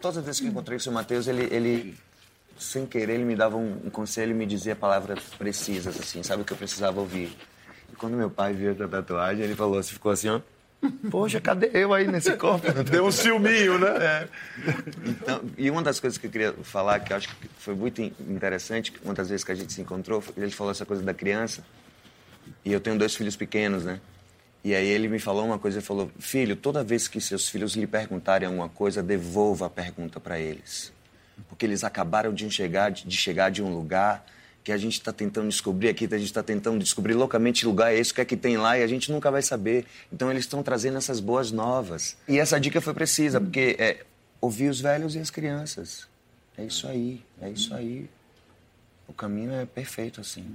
Todas 0.00 0.18
as 0.18 0.24
vezes 0.24 0.40
que 0.40 0.46
encontrei 0.46 0.76
com 0.76 0.80
o 0.80 0.82
seu 0.82 0.92
Matheus, 0.92 1.26
ele, 1.26 1.42
ele, 1.54 1.96
sem 2.58 2.86
querer, 2.86 3.14
ele 3.14 3.24
me 3.24 3.34
dava 3.34 3.56
um, 3.56 3.80
um 3.86 3.90
conselho 3.90 4.30
e 4.32 4.34
me 4.34 4.46
dizia 4.46 4.76
palavras 4.76 5.18
precisas, 5.38 5.98
assim, 5.98 6.22
sabe 6.22 6.42
o 6.42 6.44
que 6.44 6.52
eu 6.52 6.56
precisava 6.56 7.00
ouvir. 7.00 7.36
E 7.90 7.96
quando 7.96 8.16
meu 8.16 8.30
pai 8.30 8.52
viu 8.52 8.70
essa 8.70 8.86
tatuagem, 8.86 9.44
ele 9.44 9.54
falou, 9.54 9.82
você 9.82 9.92
ficou 9.92 10.12
assim, 10.12 10.28
ó. 10.28 10.40
Poxa, 11.10 11.40
cadê 11.40 11.70
eu 11.74 11.92
aí 11.92 12.06
nesse 12.06 12.32
corpo? 12.38 12.70
Deu 12.84 13.06
um 13.06 13.10
ciúminho, 13.12 13.78
né? 13.78 14.28
Então, 15.04 15.42
e 15.56 15.70
uma 15.70 15.82
das 15.82 16.00
coisas 16.00 16.18
que 16.18 16.26
eu 16.26 16.30
queria 16.30 16.52
falar, 16.62 17.00
que 17.00 17.12
eu 17.12 17.16
acho 17.16 17.28
que 17.28 17.48
foi 17.58 17.74
muito 17.74 18.00
in- 18.02 18.12
interessante, 18.28 18.92
uma 19.04 19.14
das 19.14 19.28
vezes 19.28 19.44
que 19.44 19.52
a 19.52 19.54
gente 19.54 19.72
se 19.72 19.80
encontrou, 19.80 20.22
ele 20.36 20.50
falou 20.50 20.70
essa 20.70 20.84
coisa 20.86 21.02
da 21.02 21.12
criança. 21.14 21.64
E 22.64 22.72
eu 22.72 22.80
tenho 22.80 22.98
dois 22.98 23.14
filhos 23.14 23.36
pequenos, 23.36 23.84
né? 23.84 24.00
E 24.62 24.74
aí 24.74 24.86
ele 24.86 25.08
me 25.08 25.18
falou 25.18 25.44
uma 25.44 25.58
coisa, 25.58 25.78
ele 25.78 25.84
falou, 25.86 26.10
filho, 26.18 26.56
toda 26.56 26.82
vez 26.82 27.06
que 27.06 27.20
seus 27.20 27.48
filhos 27.48 27.74
lhe 27.76 27.86
perguntarem 27.86 28.46
alguma 28.46 28.68
coisa, 28.68 29.02
devolva 29.02 29.66
a 29.66 29.70
pergunta 29.70 30.18
para 30.18 30.38
eles. 30.38 30.90
Porque 31.48 31.66
eles 31.66 31.84
acabaram 31.84 32.32
de 32.32 32.48
chegar, 32.50 32.90
de 32.90 33.14
chegar 33.16 33.50
de 33.50 33.62
um 33.62 33.74
lugar 33.74 34.24
que 34.64 34.72
a 34.72 34.78
gente 34.78 34.94
está 34.94 35.12
tentando 35.12 35.46
descobrir 35.48 35.90
aqui, 35.90 36.06
a 36.06 36.16
gente 36.16 36.24
está 36.24 36.42
tentando 36.42 36.78
descobrir 36.78 37.12
loucamente 37.12 37.60
que 37.60 37.66
lugar 37.66 37.92
é 37.92 37.98
esse, 37.98 38.12
o 38.12 38.14
que 38.14 38.22
é 38.22 38.24
que 38.24 38.36
tem 38.36 38.56
lá, 38.56 38.78
e 38.78 38.82
a 38.82 38.86
gente 38.86 39.12
nunca 39.12 39.30
vai 39.30 39.42
saber. 39.42 39.84
Então 40.10 40.30
eles 40.30 40.44
estão 40.44 40.62
trazendo 40.62 40.96
essas 40.96 41.20
boas 41.20 41.52
novas. 41.52 42.16
E 42.26 42.38
essa 42.38 42.58
dica 42.58 42.80
foi 42.80 42.94
precisa, 42.94 43.38
porque 43.38 43.76
é 43.78 44.04
ouvir 44.40 44.70
os 44.70 44.80
velhos 44.80 45.14
e 45.14 45.18
as 45.18 45.30
crianças. 45.30 46.08
É 46.56 46.64
isso 46.64 46.86
aí, 46.86 47.22
é 47.42 47.50
isso 47.50 47.74
aí. 47.74 48.08
O 49.06 49.12
caminho 49.12 49.52
é 49.52 49.66
perfeito 49.66 50.22
assim. 50.22 50.46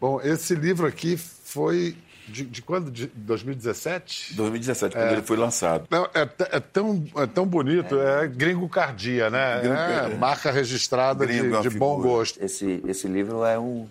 Bom, 0.00 0.20
esse 0.20 0.56
livro 0.56 0.86
aqui 0.86 1.16
foi 1.16 1.96
de, 2.28 2.44
de 2.44 2.62
quando? 2.62 2.90
De 2.90 3.06
2017? 3.06 4.34
2017, 4.34 4.96
quando 4.96 5.12
ele 5.12 5.22
foi 5.22 5.36
lançado. 5.36 5.86
Não, 5.90 6.04
é, 6.14 6.28
é 6.50 6.60
tão, 6.60 7.04
é 7.16 7.26
tão 7.26 7.46
bonito, 7.46 7.98
é, 7.98 8.26
gringo 8.26 8.68
cardia, 8.68 9.30
né? 9.30 9.60
Gringo 9.60 9.74
É, 9.74 10.16
marca 10.16 10.50
registrada 10.50 11.24
Gringo 11.24 11.46
é 11.46 11.48
de, 11.48 11.54
uma 11.54 11.62
de 11.62 11.70
bom 11.70 12.00
gosto. 12.00 12.42
Esse, 12.42 12.82
esse 12.86 13.06
livro 13.08 13.44
é 13.44 13.58
um. 13.58 13.86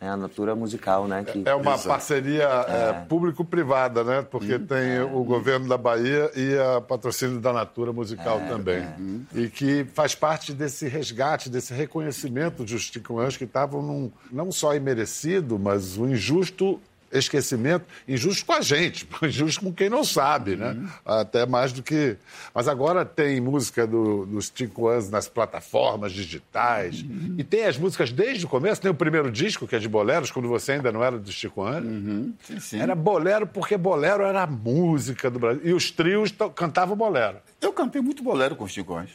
É 0.00 0.08
a 0.08 0.18
natura 0.18 0.54
musical, 0.54 1.08
né? 1.08 1.24
Que, 1.24 1.42
É 1.46 1.54
uma 1.54 1.72
Exato. 1.72 1.88
parceria 1.88 2.44
é, 2.44 2.92
público-privada, 3.08 4.04
né? 4.04 4.20
Porque 4.20 4.58
tem 4.58 5.00
o 5.00 5.24
governo 5.24 5.66
da 5.66 5.78
Bahia 5.78 6.30
e 6.36 6.58
a 6.58 6.78
patrocínio 6.78 7.40
da 7.40 7.54
Natura 7.54 7.90
Musical 7.90 8.38
também. 8.40 8.86
E 9.34 9.48
que 9.48 9.86
faz 9.94 10.14
parte 10.14 10.52
desse 10.52 10.88
resgate, 10.88 11.48
desse 11.48 11.72
reconhecimento 11.72 12.64
dos 12.64 12.90
ticuãs 12.90 13.38
que 13.38 13.44
estavam 13.44 13.80
num, 13.80 14.12
não 14.30 14.52
só 14.52 14.74
imerecido, 14.74 15.58
mas 15.58 15.96
um 15.96 16.08
injusto 16.08 16.78
esquecimento, 17.18 17.84
injusto 18.08 18.44
com 18.44 18.52
a 18.52 18.60
gente, 18.60 19.08
injusto 19.22 19.60
com 19.62 19.72
quem 19.72 19.88
não 19.88 20.04
sabe, 20.04 20.56
né? 20.56 20.76
Até 21.04 21.46
mais 21.46 21.72
do 21.72 21.82
que... 21.82 22.16
Mas 22.54 22.68
agora 22.68 23.04
tem 23.04 23.40
música 23.40 23.86
do- 23.86 24.26
dos 24.26 24.50
ticuãs 24.50 25.08
nas 25.10 25.28
plataformas 25.28 26.12
digitais. 26.12 27.04
E 27.38 27.44
tem 27.44 27.64
as 27.64 27.78
músicas 27.78 28.10
desde 28.12 28.44
o 28.44 28.48
começo. 28.48 28.80
Tem 28.80 28.90
o 28.90 28.94
primeiro 28.94 29.30
disco, 29.30 29.66
que 29.66 29.76
é 29.76 29.78
de 29.78 29.88
boleros, 29.88 30.30
quando 30.30 30.48
você 30.48 30.72
ainda 30.72 30.90
não 30.92 31.02
era 31.02 31.18
dos 31.18 31.34
ticuãs. 31.36 31.84
Sim, 31.84 32.60
sim. 32.60 32.78
Era 32.80 32.94
bolero 32.94 33.46
porque 33.46 33.76
bolero 33.76 34.22
era 34.24 34.42
a 34.42 34.46
música 34.46 35.30
do 35.30 35.38
Brasil. 35.38 35.62
E 35.64 35.72
os 35.72 35.90
trios 35.90 36.34
cantavam 36.54 36.96
bolero. 36.96 37.38
Eu 37.60 37.72
cantei 37.72 38.00
muito 38.02 38.22
bolero 38.22 38.54
com 38.56 38.64
os 38.64 38.72
Tincões. 38.72 39.10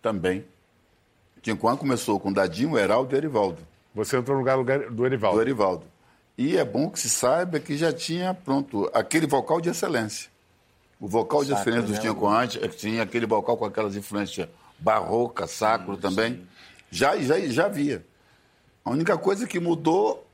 Também. 0.00 0.44
Tincões 1.40 1.78
começou 1.78 2.20
com 2.20 2.32
Dadinho, 2.32 2.78
Heraldo 2.78 3.14
e 3.14 3.18
Erivaldo. 3.18 3.58
Você 3.94 4.16
entrou 4.16 4.36
no 4.36 4.40
lugar 4.42 4.78
do 4.90 5.04
Erivaldo. 5.06 5.36
Do 5.36 5.42
Erivaldo. 5.42 5.84
E 6.36 6.56
é 6.56 6.64
bom 6.64 6.90
que 6.90 6.98
se 6.98 7.10
saiba 7.10 7.60
que 7.60 7.76
já 7.76 7.92
tinha, 7.92 8.32
pronto, 8.32 8.90
aquele 8.94 9.26
vocal 9.26 9.60
de 9.60 9.68
excelência. 9.68 10.30
O 10.98 11.06
vocal 11.06 11.44
de 11.44 11.52
excelência 11.52 11.82
dos 11.82 11.96
né? 11.96 12.00
Tincões 12.00 12.56
eh, 12.56 12.68
tinha 12.68 13.02
aquele 13.02 13.26
vocal 13.26 13.56
com 13.56 13.64
aquelas 13.64 13.96
influências 13.96 14.48
barroca, 14.78 15.46
sacro 15.46 15.96
também. 15.96 16.46
Já, 16.90 17.16
já, 17.18 17.38
já 17.40 17.66
havia. 17.66 18.04
A 18.84 18.90
única 18.90 19.16
coisa 19.16 19.46
que 19.46 19.60
mudou 19.60 20.26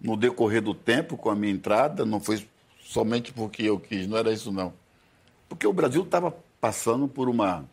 no 0.00 0.16
decorrer 0.16 0.60
do 0.60 0.74
tempo 0.74 1.16
com 1.16 1.30
a 1.30 1.34
minha 1.34 1.52
entrada 1.52 2.04
não 2.04 2.20
foi 2.20 2.46
somente 2.80 3.32
porque 3.32 3.62
eu 3.62 3.78
quis, 3.78 4.06
não 4.06 4.16
era 4.16 4.32
isso 4.32 4.52
não. 4.52 4.72
Porque 5.48 5.66
o 5.66 5.72
Brasil 5.72 6.02
estava 6.02 6.34
passando 6.60 7.06
por 7.06 7.28
uma 7.28 7.64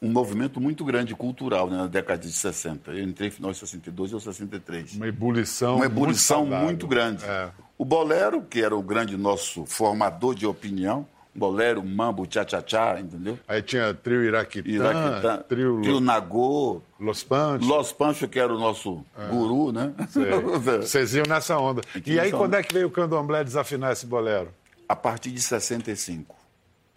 um 0.00 0.10
movimento 0.10 0.60
muito 0.60 0.84
grande 0.84 1.14
cultural 1.14 1.68
né, 1.68 1.76
na 1.76 1.86
década 1.86 2.20
de 2.20 2.32
60. 2.32 2.92
Eu 2.92 3.02
entrei 3.02 3.28
no 3.28 3.34
final 3.34 3.52
de 3.52 3.58
62 3.58 4.12
ou 4.12 4.20
63 4.20 4.94
Uma 4.94 5.08
ebulição. 5.08 5.76
uma 5.76 5.86
ebulição 5.86 6.46
muito, 6.46 6.62
muito, 6.62 6.86
grande. 6.86 7.24
É. 7.24 7.50
O 7.76 7.84
bolero, 7.84 8.42
que 8.42 8.62
era 8.62 8.76
o 8.76 8.82
grande 8.82 9.16
nosso 9.16 9.66
formador 9.66 10.34
de 10.34 10.46
opinião, 10.46 11.06
bolero, 11.34 11.84
mambo, 11.84 12.26
tchá-tchá-tchá, 12.26 13.00
entendeu? 13.00 13.38
Aí 13.46 13.62
tinha 13.62 13.94
trio 13.94 14.24
Iraquitã, 14.24 14.68
Iraquitã, 14.68 15.44
trio, 15.48 15.80
trio 15.82 16.00
Nagô, 16.00 16.82
Los 16.98 17.22
Panchos. 17.22 17.66
Los 17.66 17.92
Pancho, 17.92 18.28
que 18.28 18.38
era 18.38 18.52
o 18.52 18.58
nosso 18.58 19.04
guru, 19.30 19.72
né? 19.72 19.92
Vocês 20.80 21.14
iam 21.14 21.26
nessa 21.28 21.56
onda. 21.58 21.82
E 22.04 22.12
aí, 22.18 22.26
nessa 22.26 22.36
quando 22.36 22.54
onda. 22.54 22.58
é 22.58 22.62
que 22.62 22.74
veio 22.74 22.88
o 22.88 22.90
candomblé 22.90 23.44
desafinar 23.44 23.92
esse 23.92 24.06
bolero? 24.06 24.48
A 24.88 24.96
partir 24.96 25.30
de 25.30 25.40
65. 25.40 26.37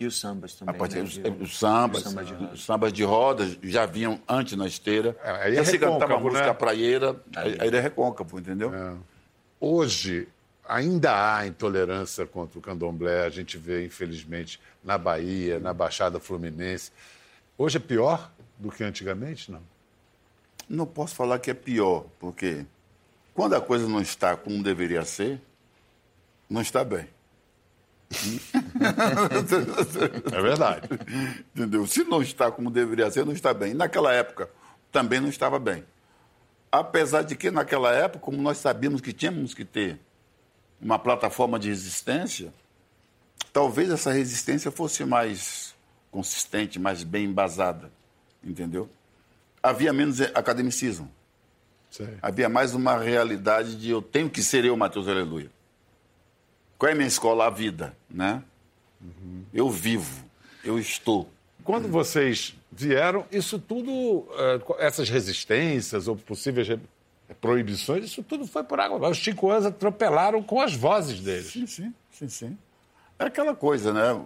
E 0.01 0.05
os 0.07 0.19
sambas 0.19 0.55
também. 0.55 0.73
A 0.73 0.77
partir 0.79 0.95
né? 0.95 1.03
Viu? 1.03 1.43
os 1.43 1.59
sambas, 1.59 2.03
Os 2.03 2.09
sambas 2.09 2.25
de 2.25 2.33
roda. 2.33 2.53
os 2.53 2.65
sambas 2.65 2.93
de 2.93 3.03
rodas 3.03 3.57
já 3.61 3.85
vinham 3.85 4.19
antes 4.27 4.57
na 4.57 4.65
esteira. 4.65 5.15
É, 5.23 5.29
aí 5.29 5.57
é 5.57 5.63
se 5.63 5.77
cantava 5.77 5.99
recôncavo, 5.99 6.23
música 6.23 6.47
né? 6.47 6.53
praieira, 6.55 7.23
aí 7.35 7.57
aí 7.59 7.69
é 7.69 7.79
recôncavo, 7.79 8.39
entendeu? 8.39 8.97
Hoje, 9.59 10.27
ainda 10.67 11.37
há 11.37 11.45
intolerância 11.45 12.25
contra 12.25 12.57
o 12.57 12.61
candomblé. 12.63 13.27
A 13.27 13.29
gente 13.29 13.59
vê, 13.59 13.85
infelizmente, 13.85 14.59
na 14.83 14.97
Bahia, 14.97 15.59
na 15.59 15.71
Baixada 15.71 16.19
Fluminense. 16.19 16.91
Hoje 17.55 17.77
é 17.77 17.79
pior 17.79 18.31
do 18.57 18.71
que 18.71 18.83
antigamente, 18.83 19.51
não? 19.51 19.61
Não 20.67 20.87
posso 20.87 21.13
falar 21.13 21.37
que 21.37 21.51
é 21.51 21.53
pior, 21.53 22.07
porque 22.19 22.65
quando 23.35 23.53
a 23.53 23.61
coisa 23.61 23.87
não 23.87 24.01
está 24.01 24.35
como 24.35 24.63
deveria 24.63 25.05
ser, 25.05 25.39
não 26.49 26.59
está 26.59 26.83
bem. 26.83 27.07
É 30.31 30.41
verdade. 30.41 30.87
Entendeu? 31.55 31.87
Se 31.87 32.03
não 32.03 32.21
está 32.21 32.51
como 32.51 32.69
deveria 32.69 33.09
ser, 33.09 33.25
não 33.25 33.33
está 33.33 33.53
bem. 33.53 33.71
E 33.71 33.73
naquela 33.73 34.13
época 34.13 34.49
também 34.91 35.19
não 35.19 35.29
estava 35.29 35.57
bem. 35.57 35.85
Apesar 36.71 37.23
de 37.23 37.35
que 37.35 37.51
naquela 37.51 37.91
época, 37.91 38.19
como 38.19 38.41
nós 38.41 38.57
sabíamos 38.57 39.01
que 39.01 39.13
tínhamos 39.13 39.53
que 39.53 39.65
ter 39.65 39.99
uma 40.81 40.97
plataforma 40.97 41.59
de 41.59 41.69
resistência, 41.69 42.53
talvez 43.53 43.89
essa 43.89 44.11
resistência 44.11 44.71
fosse 44.71 45.03
mais 45.05 45.75
consistente, 46.09 46.79
mais 46.79 47.03
bem 47.03 47.25
embasada, 47.25 47.91
entendeu? 48.43 48.89
Havia 49.61 49.93
menos 49.93 50.19
academicismo. 50.21 51.09
Sei. 51.89 52.17
Havia 52.21 52.49
mais 52.49 52.73
uma 52.73 52.97
realidade 52.97 53.75
de 53.75 53.89
eu 53.89 54.01
tenho 54.01 54.29
que 54.29 54.41
ser 54.41 54.65
eu, 54.65 54.75
Mateus 54.75 55.07
Aleluia. 55.07 55.51
Qual 56.81 56.89
é 56.89 56.93
a 56.93 56.95
minha 56.95 57.07
escola? 57.07 57.45
A 57.45 57.49
vida, 57.51 57.95
né? 58.09 58.41
Eu 59.53 59.69
vivo, 59.69 60.25
eu 60.63 60.79
estou. 60.79 61.29
Quando 61.63 61.87
vocês 61.87 62.55
vieram, 62.71 63.23
isso 63.31 63.59
tudo, 63.59 64.27
eh, 64.35 64.59
essas 64.79 65.07
resistências 65.07 66.07
ou 66.07 66.15
possíveis 66.15 66.67
proibições, 67.39 68.05
isso 68.05 68.23
tudo 68.23 68.47
foi 68.47 68.63
por 68.63 68.79
água. 68.79 69.07
Os 69.09 69.17
chicoãs 69.17 69.63
atropelaram 69.63 70.41
com 70.41 70.59
as 70.59 70.73
vozes 70.73 71.19
deles. 71.19 71.51
Sim, 71.51 71.67
sim, 71.67 71.93
sim, 72.11 72.27
sim. 72.27 72.57
É 73.19 73.25
aquela 73.25 73.55
coisa, 73.55 73.93
né? 73.93 74.19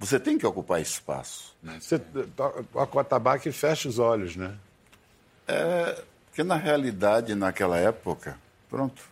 Você 0.00 0.18
tem 0.18 0.36
que 0.36 0.44
ocupar 0.44 0.80
espaço. 0.82 1.54
Você 1.80 2.00
to- 2.00 2.28
toca 2.72 2.96
o 2.96 2.98
atabaque 2.98 3.48
e 3.48 3.52
fecha 3.52 3.88
os 3.88 4.00
olhos, 4.00 4.34
né? 4.34 4.56
Porque, 6.26 6.42
na 6.42 6.56
realidade, 6.56 7.32
naquela 7.36 7.76
época, 7.78 8.36
pronto. 8.68 9.11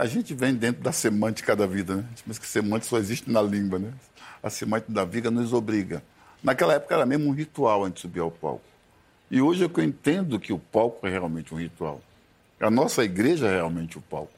A 0.00 0.06
gente 0.06 0.32
vem 0.32 0.54
dentro 0.54 0.82
da 0.82 0.92
semântica 0.92 1.54
da 1.54 1.66
vida, 1.66 1.96
né? 1.96 2.04
Pensa 2.26 2.40
que 2.40 2.46
semântica 2.46 2.88
só 2.88 2.96
existe 2.96 3.30
na 3.30 3.42
língua, 3.42 3.78
né? 3.78 3.92
A 4.42 4.48
semântica 4.48 4.90
da 4.90 5.04
vida 5.04 5.30
nos 5.30 5.52
obriga. 5.52 6.02
Naquela 6.42 6.72
época 6.72 6.94
era 6.94 7.04
mesmo 7.04 7.28
um 7.28 7.32
ritual 7.32 7.84
antes 7.84 7.96
de 7.96 8.00
subir 8.08 8.20
ao 8.20 8.30
palco. 8.30 8.64
E 9.30 9.42
hoje 9.42 9.62
é 9.62 9.68
que 9.68 9.78
eu 9.78 9.84
entendo 9.84 10.40
que 10.40 10.54
o 10.54 10.58
palco 10.58 11.06
é 11.06 11.10
realmente 11.10 11.54
um 11.54 11.58
ritual. 11.58 12.00
A 12.58 12.70
nossa 12.70 13.04
igreja 13.04 13.46
é 13.46 13.56
realmente 13.56 13.98
o 13.98 14.00
palco. 14.00 14.32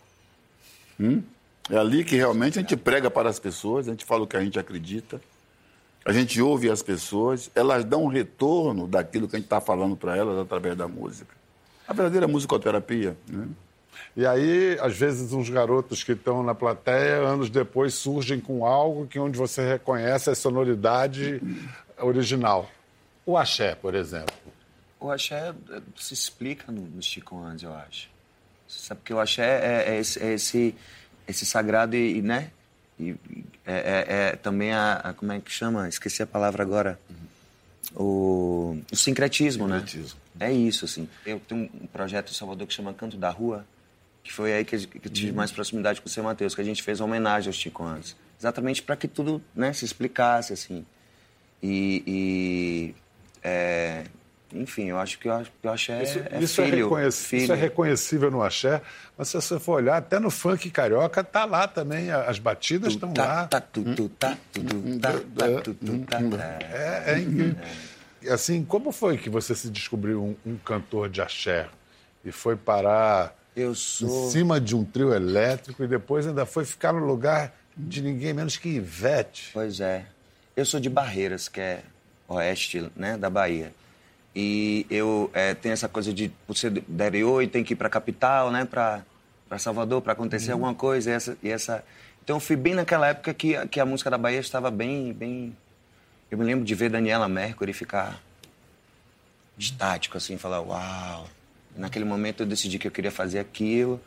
Hum? 0.98 1.22
É 1.70 1.76
ali 1.76 2.02
que 2.02 2.16
realmente 2.16 2.58
a 2.58 2.62
gente 2.62 2.76
prega 2.76 3.08
para 3.08 3.30
as 3.30 3.38
pessoas, 3.38 3.86
a 3.86 3.92
gente 3.92 4.04
fala 4.04 4.24
o 4.24 4.26
que 4.26 4.36
a 4.36 4.42
gente 4.42 4.58
acredita, 4.58 5.20
a 6.04 6.12
gente 6.12 6.42
ouve 6.42 6.68
as 6.72 6.82
pessoas, 6.82 7.48
elas 7.54 7.84
dão 7.84 8.02
um 8.02 8.08
retorno 8.08 8.88
daquilo 8.88 9.28
que 9.28 9.36
a 9.36 9.38
gente 9.38 9.46
está 9.46 9.60
falando 9.60 9.96
para 9.96 10.16
elas 10.16 10.40
através 10.40 10.76
da 10.76 10.88
música. 10.88 11.32
A 11.86 11.92
verdadeira 11.92 12.26
musicoterapia. 12.26 13.16
Né? 13.28 13.46
E 14.16 14.26
aí, 14.26 14.76
às 14.80 14.96
vezes, 14.96 15.32
uns 15.32 15.48
garotos 15.48 16.02
que 16.04 16.12
estão 16.12 16.42
na 16.42 16.54
plateia, 16.54 17.16
anos 17.16 17.48
depois, 17.50 17.94
surgem 17.94 18.40
com 18.40 18.64
algo 18.66 19.06
que 19.06 19.18
onde 19.18 19.36
você 19.38 19.66
reconhece 19.66 20.28
a 20.30 20.34
sonoridade 20.34 21.40
original. 21.98 22.70
O 23.24 23.36
axé, 23.38 23.74
por 23.74 23.94
exemplo. 23.94 24.34
O 25.00 25.10
axé 25.10 25.54
eh, 25.70 25.80
se 25.96 26.14
explica 26.14 26.70
no- 26.70 26.82
nos 26.82 27.04
Chicoãs, 27.06 27.62
eu 27.62 27.74
acho. 27.74 28.08
Você 28.68 28.86
sabe 28.88 29.00
que 29.04 29.12
o 29.12 29.18
axé 29.20 29.42
é, 29.42 29.94
é 29.94 29.98
esse, 30.00 30.22
é 30.22 30.32
esse, 30.34 30.74
esse 31.28 31.44
sagrado 31.46 31.94
e, 31.96 32.18
e, 32.18 32.22
né? 32.22 32.50
E, 32.98 33.14
é, 33.66 33.74
é- 33.74 34.06
é 34.32 34.36
também 34.36 34.72
a, 34.72 34.94
a- 34.94 35.12
Como 35.12 35.32
é 35.32 35.40
que 35.40 35.50
chama? 35.50 35.88
Esqueci 35.88 36.22
a 36.22 36.26
palavra 36.26 36.62
agora. 36.62 36.98
O, 37.94 38.78
o 38.90 38.96
sincretismo, 38.96 39.64
Sincretismo. 39.66 40.18
né? 40.34 40.48
É 40.48 40.52
isso, 40.52 40.84
assim. 40.84 41.08
Eu 41.26 41.40
tenho 41.40 41.62
um 41.74 41.86
projeto 41.86 42.30
em 42.30 42.34
Salvador 42.34 42.66
que 42.66 42.72
chama 42.72 42.94
Canto 42.94 43.16
da 43.16 43.28
Rua, 43.30 43.64
que 44.22 44.32
foi 44.32 44.52
aí 44.52 44.64
que, 44.64 44.76
eu 44.76 45.10
tive 45.10 45.32
mais 45.32 45.50
proximidade 45.50 46.00
com 46.00 46.06
o 46.06 46.10
seu 46.10 46.22
Mateus, 46.22 46.54
que 46.54 46.60
a 46.60 46.64
gente 46.64 46.82
fez 46.82 47.00
uma 47.00 47.06
homenagem 47.06 47.48
aos 47.48 47.56
Chicoãs. 47.56 48.16
Exatamente 48.38 48.82
para 48.82 48.96
que 48.96 49.06
tudo 49.08 49.42
né, 49.54 49.72
se 49.72 49.84
explicasse, 49.84 50.52
assim. 50.52 50.84
E, 51.62 52.02
e, 52.06 52.94
é, 53.42 54.04
enfim, 54.52 54.88
eu 54.88 54.98
acho 54.98 55.18
que 55.18 55.28
o 55.28 55.70
axé 55.70 56.02
Isso, 56.02 56.18
é, 56.18 56.40
isso 56.40 56.62
filho, 56.62 56.74
é 56.74 56.82
reconhec- 56.82 57.12
filho. 57.12 57.42
isso 57.44 57.52
é 57.52 57.56
reconhecível 57.56 58.30
no 58.30 58.42
axé, 58.42 58.82
mas 59.16 59.28
se 59.28 59.34
você 59.34 59.58
for 59.60 59.74
olhar, 59.74 59.96
até 59.96 60.18
no 60.18 60.30
funk 60.30 60.70
carioca 60.70 61.22
tá 61.22 61.44
lá 61.44 61.66
também, 61.68 62.10
as 62.10 62.38
batidas 62.38 62.94
estão 62.94 63.12
lá. 63.16 63.46
É, 66.72 67.14
é 67.14 67.18
incrível. 67.20 67.56
Assim, 68.30 68.64
como 68.64 68.92
foi 68.92 69.18
que 69.18 69.28
você 69.30 69.54
se 69.54 69.68
descobriu 69.70 70.22
um, 70.22 70.52
um 70.52 70.56
cantor 70.56 71.08
de 71.08 71.20
axé 71.20 71.68
e 72.24 72.30
foi 72.30 72.56
parar 72.56 73.36
Eu 73.54 73.72
em 73.72 73.74
sou... 73.74 74.30
cima 74.30 74.60
de 74.60 74.74
um 74.74 74.84
trio 74.84 75.12
elétrico 75.12 75.82
e 75.84 75.86
depois 75.86 76.26
ainda 76.26 76.46
foi 76.46 76.64
ficar 76.64 76.92
no 76.92 77.04
lugar 77.04 77.52
de 77.76 78.00
ninguém 78.02 78.32
menos 78.32 78.56
que 78.56 78.68
Ivete? 78.68 79.50
Pois 79.52 79.80
é. 79.80 80.04
Eu 80.56 80.64
sou 80.64 80.78
de 80.80 80.88
Barreiras, 80.90 81.48
que 81.48 81.60
é 81.60 81.82
oeste 82.28 82.90
né, 82.96 83.16
da 83.16 83.28
Bahia. 83.30 83.72
E 84.34 84.86
eu 84.90 85.30
eh, 85.34 85.54
tenho 85.54 85.72
essa 85.74 85.88
coisa 85.88 86.12
de 86.12 86.30
por 86.46 86.56
ser 86.56 86.70
do 86.70 86.78
interior 86.80 87.42
e 87.42 87.46
tem 87.46 87.62
que 87.62 87.74
ir 87.74 87.76
para 87.76 87.88
capital, 87.90 88.50
né, 88.50 88.64
para 88.64 89.02
Salvador, 89.58 90.00
para 90.00 90.12
acontecer 90.14 90.52
alguma 90.52 90.74
coisa. 90.74 91.10
E 91.10 91.12
essa, 91.12 91.38
e 91.42 91.50
essa... 91.50 91.84
Então 92.24 92.36
eu 92.36 92.40
fui 92.40 92.56
bem 92.56 92.74
naquela 92.74 93.08
época 93.08 93.34
que, 93.34 93.54
a- 93.56 93.66
que 93.66 93.78
a 93.80 93.84
música 93.84 94.08
da 94.10 94.16
Bahia 94.16 94.40
estava 94.40 94.70
bem, 94.70 95.12
bem. 95.12 95.54
Eu 96.30 96.38
me 96.38 96.44
lembro 96.44 96.64
de 96.64 96.74
ver 96.74 96.88
Daniela 96.88 97.28
Mercury 97.28 97.72
ficar 97.74 98.18
estático, 99.58 100.16
assim, 100.16 100.38
falar, 100.38 100.60
uau. 100.60 101.28
Naquele 101.76 102.04
momento 102.04 102.42
eu 102.42 102.46
decidi 102.46 102.78
que 102.78 102.86
eu 102.86 102.90
queria 102.90 103.10
fazer 103.10 103.38
aquilo. 103.38 104.00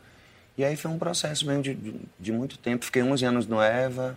E 0.56 0.64
aí 0.64 0.76
foi 0.76 0.90
um 0.90 0.98
processo 0.98 1.46
mesmo 1.46 1.62
de, 1.62 1.74
de, 1.74 1.94
de 2.18 2.32
muito 2.32 2.58
tempo. 2.58 2.84
Fiquei 2.84 3.02
11 3.02 3.24
anos 3.24 3.46
no 3.46 3.62
EVA. 3.62 4.16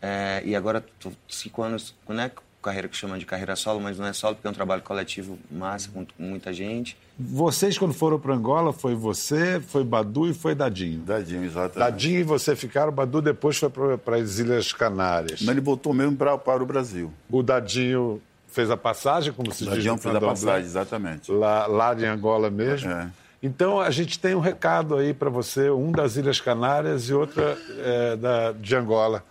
é, 0.00 0.42
e 0.44 0.54
agora 0.54 0.84
tô 1.00 1.10
cinco 1.28 1.62
anos, 1.62 1.94
não 2.08 2.20
é 2.20 2.30
carreira 2.62 2.88
que 2.88 2.96
chama 2.96 3.18
de 3.18 3.24
carreira 3.24 3.56
solo, 3.56 3.80
mas 3.80 3.98
não 3.98 4.06
é 4.06 4.12
solo, 4.12 4.34
porque 4.34 4.46
é 4.46 4.50
um 4.50 4.54
trabalho 4.54 4.82
coletivo 4.82 5.38
massa, 5.50 5.88
com 5.90 6.06
muita 6.18 6.52
gente. 6.52 6.96
Vocês, 7.18 7.78
quando 7.78 7.94
foram 7.94 8.18
para 8.18 8.34
Angola, 8.34 8.72
foi 8.72 8.94
você, 8.94 9.60
foi 9.60 9.82
Badu 9.84 10.28
e 10.28 10.34
foi 10.34 10.54
Dadinho. 10.54 11.00
Dadinho, 11.00 11.44
exatamente. 11.44 11.78
Dadinho 11.78 12.20
e 12.20 12.22
você 12.22 12.54
ficaram, 12.54 12.92
Badu 12.92 13.22
depois 13.22 13.56
foi 13.56 13.70
para 13.98 14.16
as 14.16 14.38
Ilhas 14.38 14.72
Canárias. 14.72 15.40
Mas 15.40 15.48
ele 15.48 15.60
voltou 15.60 15.92
mesmo 15.94 16.16
pra, 16.16 16.36
para 16.36 16.62
o 16.62 16.66
Brasil. 16.66 17.12
O 17.30 17.42
Dadinho 17.42 18.20
fez 18.48 18.70
a 18.70 18.76
passagem, 18.76 19.32
como 19.32 19.52
se 19.52 19.64
diz 19.64 19.84
fez 20.00 20.16
a 20.16 20.20
passagem, 20.20 20.64
exatamente. 20.66 21.30
lá, 21.30 21.66
lá 21.66 21.94
de 21.94 22.04
Angola 22.04 22.50
mesmo. 22.50 22.90
É. 22.90 23.10
Então, 23.40 23.80
a 23.80 23.90
gente 23.90 24.18
tem 24.18 24.34
um 24.34 24.40
recado 24.40 24.96
aí 24.96 25.14
para 25.14 25.30
você, 25.30 25.70
um 25.70 25.92
das 25.92 26.16
Ilhas 26.16 26.40
Canárias 26.40 27.08
e 27.08 27.14
outra 27.14 27.56
é, 27.78 28.16
da, 28.16 28.52
de 28.52 28.74
Angola. 28.74 29.24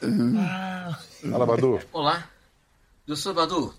Fala, 1.30 1.46
Badu. 1.46 1.80
Olá, 1.92 2.30
eu 3.06 3.16
sou 3.18 3.34
Badu 3.34 3.74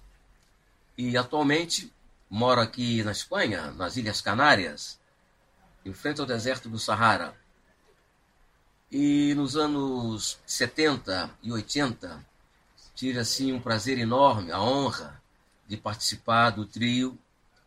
e 0.99 1.17
atualmente 1.17 1.91
moro 2.29 2.61
aqui 2.61 3.03
na 3.03 3.13
Espanha, 3.13 3.71
nas 3.71 3.97
Ilhas 3.97 4.21
Canárias, 4.21 4.99
em 5.87 5.95
frente 5.95 6.21
ao 6.21 6.27
deserto 6.27 6.69
do 6.69 6.79
Sahara. 6.79 7.33
E 8.91 9.35
nos 9.35 9.57
anos 9.57 10.39
70 10.45 11.31
e 11.43 11.53
80 11.53 12.23
tive 12.95 13.19
assim 13.19 13.53
um 13.53 13.61
prazer 13.61 13.99
enorme, 13.99 14.51
a 14.51 14.61
honra 14.61 15.19
de 15.69 15.77
participar 15.77 16.51
do 16.51 16.65
trio 16.65 17.17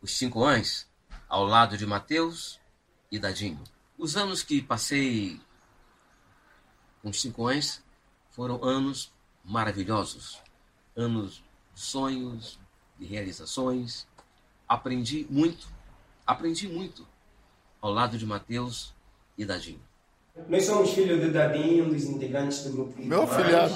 Os 0.01 0.17
Cinco 0.17 0.43
Ães, 0.43 0.89
ao 1.29 1.45
lado 1.45 1.77
de 1.77 1.85
Mateus 1.85 2.59
e 3.11 3.19
Dadinho. 3.19 3.63
Os 3.97 4.17
anos 4.17 4.41
que 4.41 4.59
passei 4.61 5.39
com 7.01 7.09
os 7.09 7.21
Cinco 7.21 7.47
Ães 7.47 7.83
foram 8.31 8.63
anos 8.63 9.13
maravilhosos, 9.45 10.41
anos 10.95 11.43
de 11.75 11.79
sonhos, 11.79 12.59
de 12.97 13.05
realizações. 13.05 14.07
Aprendi 14.67 15.27
muito, 15.29 15.67
aprendi 16.25 16.67
muito 16.67 17.07
ao 17.79 17.91
lado 17.91 18.17
de 18.17 18.25
Mateus 18.25 18.95
e 19.37 19.45
Dadinho. 19.45 19.81
Nós 20.47 20.65
somos 20.65 20.91
filhos 20.91 21.21
de 21.21 21.29
Dadinho, 21.29 21.85
um 21.85 21.89
dos 21.89 22.05
integrantes 22.05 22.63
do 22.63 22.71
grupo 22.71 22.99
Meu 22.99 23.23
Ituano. 23.23 23.41
afilhado. 23.43 23.73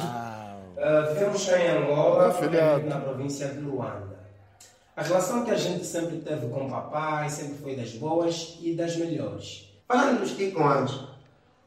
Uh, 0.75 1.13
vivemos 1.13 1.45
cá 1.45 1.59
em 1.59 1.69
Angola, 1.69 2.81
na 2.85 2.99
província 2.99 3.49
de 3.49 3.59
Luanda. 3.59 4.14
A 4.95 5.03
relação 5.03 5.43
que 5.43 5.51
a 5.51 5.57
gente 5.57 5.85
sempre 5.85 6.19
teve 6.19 6.47
com 6.47 6.67
o 6.67 6.69
papai 6.69 7.29
sempre 7.29 7.57
foi 7.57 7.75
das 7.75 7.91
boas 7.91 8.57
e 8.61 8.73
das 8.73 8.95
melhores. 8.95 9.69
Falando 9.85 10.21
dos 10.21 10.31
cinco 10.31 10.63
anos, 10.63 11.09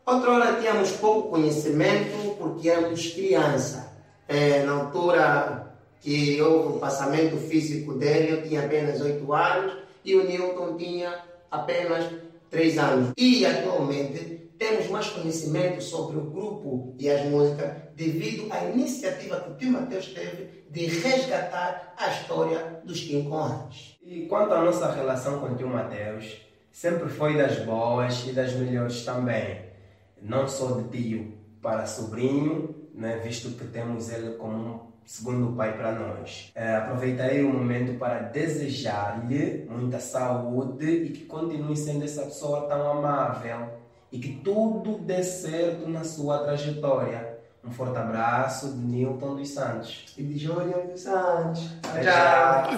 outrora 0.07 0.59
tínhamos 0.59 0.93
pouco 0.93 1.29
conhecimento 1.29 2.37
porque 2.39 2.71
éramos 2.71 3.07
criança. 3.09 3.93
Eh, 4.27 4.63
na 4.65 4.73
altura 4.73 5.75
que 6.01 6.41
houve 6.41 6.77
o 6.77 6.79
passamento 6.79 7.37
físico 7.37 7.93
dele, 7.95 8.33
eu 8.33 8.49
tinha 8.49 8.65
apenas 8.65 9.01
8 9.01 9.33
anos 9.33 9.77
e 10.05 10.15
o 10.15 10.25
Newton 10.25 10.77
tinha 10.77 11.23
apenas 11.51 12.07
3 12.51 12.79
anos. 12.79 13.13
E 13.17 13.45
atualmente 13.45 14.38
temos 14.59 14.89
mais 14.89 15.09
conhecimento 15.11 15.81
sobre 15.81 16.19
o 16.19 16.25
grupo 16.25 16.95
e 16.99 17.09
as 17.09 17.25
músicas 17.27 17.71
devido 17.95 18.53
à 18.53 18.65
iniciativa 18.65 19.41
que 19.41 19.51
o 19.51 19.55
tio 19.55 19.73
Mateus 19.73 20.09
teve 20.09 20.65
de 20.69 20.87
resgatar 20.87 21.95
a 21.97 22.11
história 22.11 22.81
dos 22.85 23.01
cinco 23.07 23.35
anos. 23.37 23.97
E 24.03 24.27
quanto 24.27 24.53
à 24.53 24.63
nossa 24.63 24.93
relação 24.93 25.39
com 25.39 25.47
o 25.47 25.57
tio 25.57 25.69
Mateus, 25.69 26.43
sempre 26.73 27.09
foi 27.09 27.37
das 27.37 27.59
boas 27.61 28.27
e 28.27 28.33
das 28.33 28.53
melhores 28.55 29.05
também. 29.05 29.63
Não 30.21 30.49
só 30.49 30.81
de 30.81 30.89
tio 30.89 31.39
para 31.63 31.87
sobrinho, 31.87 32.75
né, 32.93 33.21
visto 33.23 33.57
que 33.57 33.65
temos 33.67 34.11
ele 34.11 34.33
como 34.37 34.57
um 34.57 34.81
segundo 35.05 35.57
pai 35.57 35.77
para 35.77 35.93
nós. 35.93 36.51
Eh, 36.55 36.75
aproveitarei 36.75 37.45
o 37.45 37.53
momento 37.53 37.97
para 37.97 38.19
desejar-lhe 38.23 39.67
muita 39.71 40.01
saúde 40.01 40.85
e 40.85 41.11
que 41.11 41.25
continue 41.27 41.77
sendo 41.77 42.05
essa 42.05 42.23
pessoa 42.23 42.69
tão 42.69 42.91
amável 42.91 43.88
e 44.11 44.19
que 44.19 44.41
tudo 44.43 44.99
dê 44.99 45.23
certo 45.23 45.89
na 45.89 46.05
sua 46.05 46.39
trajetória. 46.39 47.39
Um 47.65 47.71
forte 47.71 47.99
abraço 47.99 48.73
de 48.73 48.79
Newton 48.79 49.37
dos 49.37 49.51
Santos. 49.51 50.07
E 50.17 50.23
de 50.23 50.39
Júnior 50.39 50.87
dos 50.87 51.01
Santos. 51.01 51.69
Até 51.83 52.03
já. 52.03 52.69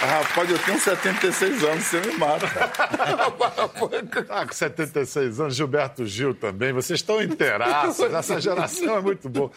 Rapaz, 0.00 0.50
eu 0.50 0.58
tenho 0.58 0.80
76 0.80 1.64
anos, 1.64 1.84
você 1.84 2.00
me 2.00 2.16
mata. 2.16 2.46
Ah, 4.30 4.46
com 4.46 4.52
76 4.52 5.40
anos, 5.40 5.54
Gilberto 5.54 6.04
Gil 6.06 6.34
também. 6.34 6.72
Vocês 6.72 7.00
estão 7.00 7.22
inteiraços. 7.22 8.12
Essa 8.12 8.40
geração 8.40 8.96
é 8.96 9.00
muito 9.00 9.28
boa. 9.28 9.50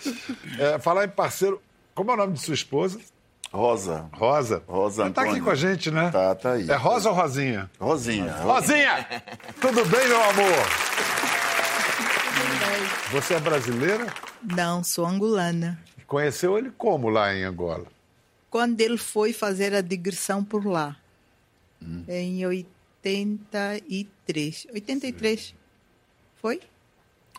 É, 0.60 0.80
falar 0.80 1.06
em 1.06 1.10
parceiro, 1.10 1.62
como 1.94 2.12
é 2.12 2.14
o 2.14 2.18
nome 2.18 2.34
de 2.34 2.42
sua 2.42 2.54
esposa? 2.54 3.00
Rosa. 3.52 4.10
Rosa. 4.14 4.64
Rosa 4.68 5.04
Ela 5.04 5.12
tá 5.12 5.24
aqui 5.24 5.42
com 5.42 5.50
a 5.50 5.56
gente, 5.56 5.92
né? 5.92 6.10
Tá, 6.10 6.34
tá 6.36 6.54
aí. 6.54 6.70
É 6.70 6.76
Rosa 6.76 7.10
ou 7.10 7.16
Rosinha? 7.16 7.70
Rosinha. 7.80 8.32
Rosinha! 8.38 9.06
Tudo 9.60 9.84
bem, 9.86 10.08
meu 10.08 10.24
amor? 10.24 10.66
Você 13.12 13.34
é 13.34 13.40
brasileira? 13.40 14.08
Não, 14.42 14.84
sou 14.84 15.06
angolana. 15.06 15.78
Conheceu 16.08 16.58
ele 16.58 16.72
como 16.78 17.10
lá 17.10 17.34
em 17.34 17.44
Angola? 17.44 17.86
Quando 18.50 18.80
ele 18.82 18.98
foi 18.98 19.34
fazer 19.34 19.74
a 19.74 19.82
digressão 19.82 20.44
por 20.44 20.66
lá, 20.66 20.96
Hum. 21.82 22.04
em 22.08 22.46
83. 22.46 24.68
83. 24.74 25.54
Foi? 26.42 26.60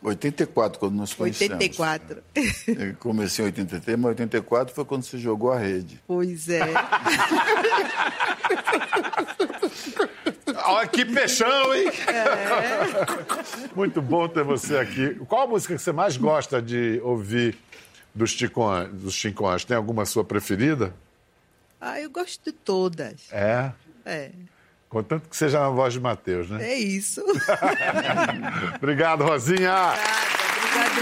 84, 0.02 0.78
quando 0.80 0.94
nós 0.96 1.14
conhecemos. 1.14 1.52
84. 1.54 2.22
Eu 2.66 2.94
comecei 2.98 3.44
em 3.44 3.46
83, 3.48 3.98
mas 3.98 4.08
84 4.10 4.74
foi 4.74 4.84
quando 4.84 5.02
você 5.04 5.16
jogou 5.18 5.52
a 5.52 5.58
rede. 5.58 6.00
Pois 6.06 6.48
é. 6.48 6.60
Olha 10.64 10.88
que 10.88 11.04
peixão, 11.04 11.74
hein? 11.74 11.86
Muito 13.74 14.00
bom 14.02 14.28
ter 14.28 14.44
você 14.44 14.76
aqui. 14.76 15.14
Qual 15.28 15.42
a 15.42 15.46
música 15.46 15.74
que 15.76 15.82
você 15.82 15.92
mais 15.92 16.16
gosta 16.16 16.60
de 16.60 17.00
ouvir 17.02 17.56
dos 18.14 18.30
Chico 18.30 18.66
An- 18.66 18.88
dos? 18.92 19.64
Tem 19.66 19.76
alguma 19.76 20.04
sua 20.04 20.24
preferida? 20.24 20.94
ah, 21.80 22.00
eu 22.00 22.10
gosto 22.10 22.44
de 22.44 22.52
todas. 22.52 23.22
É. 23.32 23.72
É, 24.04 24.30
Contanto 24.92 25.26
que 25.26 25.34
seja 25.34 25.58
na 25.58 25.70
voz 25.70 25.94
de 25.94 26.00
Matheus, 26.00 26.50
né? 26.50 26.70
é 26.70 26.76
isso. 26.78 27.24
Obrigado, 28.76 29.24
Rosinha. 29.24 29.94
Obrigado. 29.94 30.92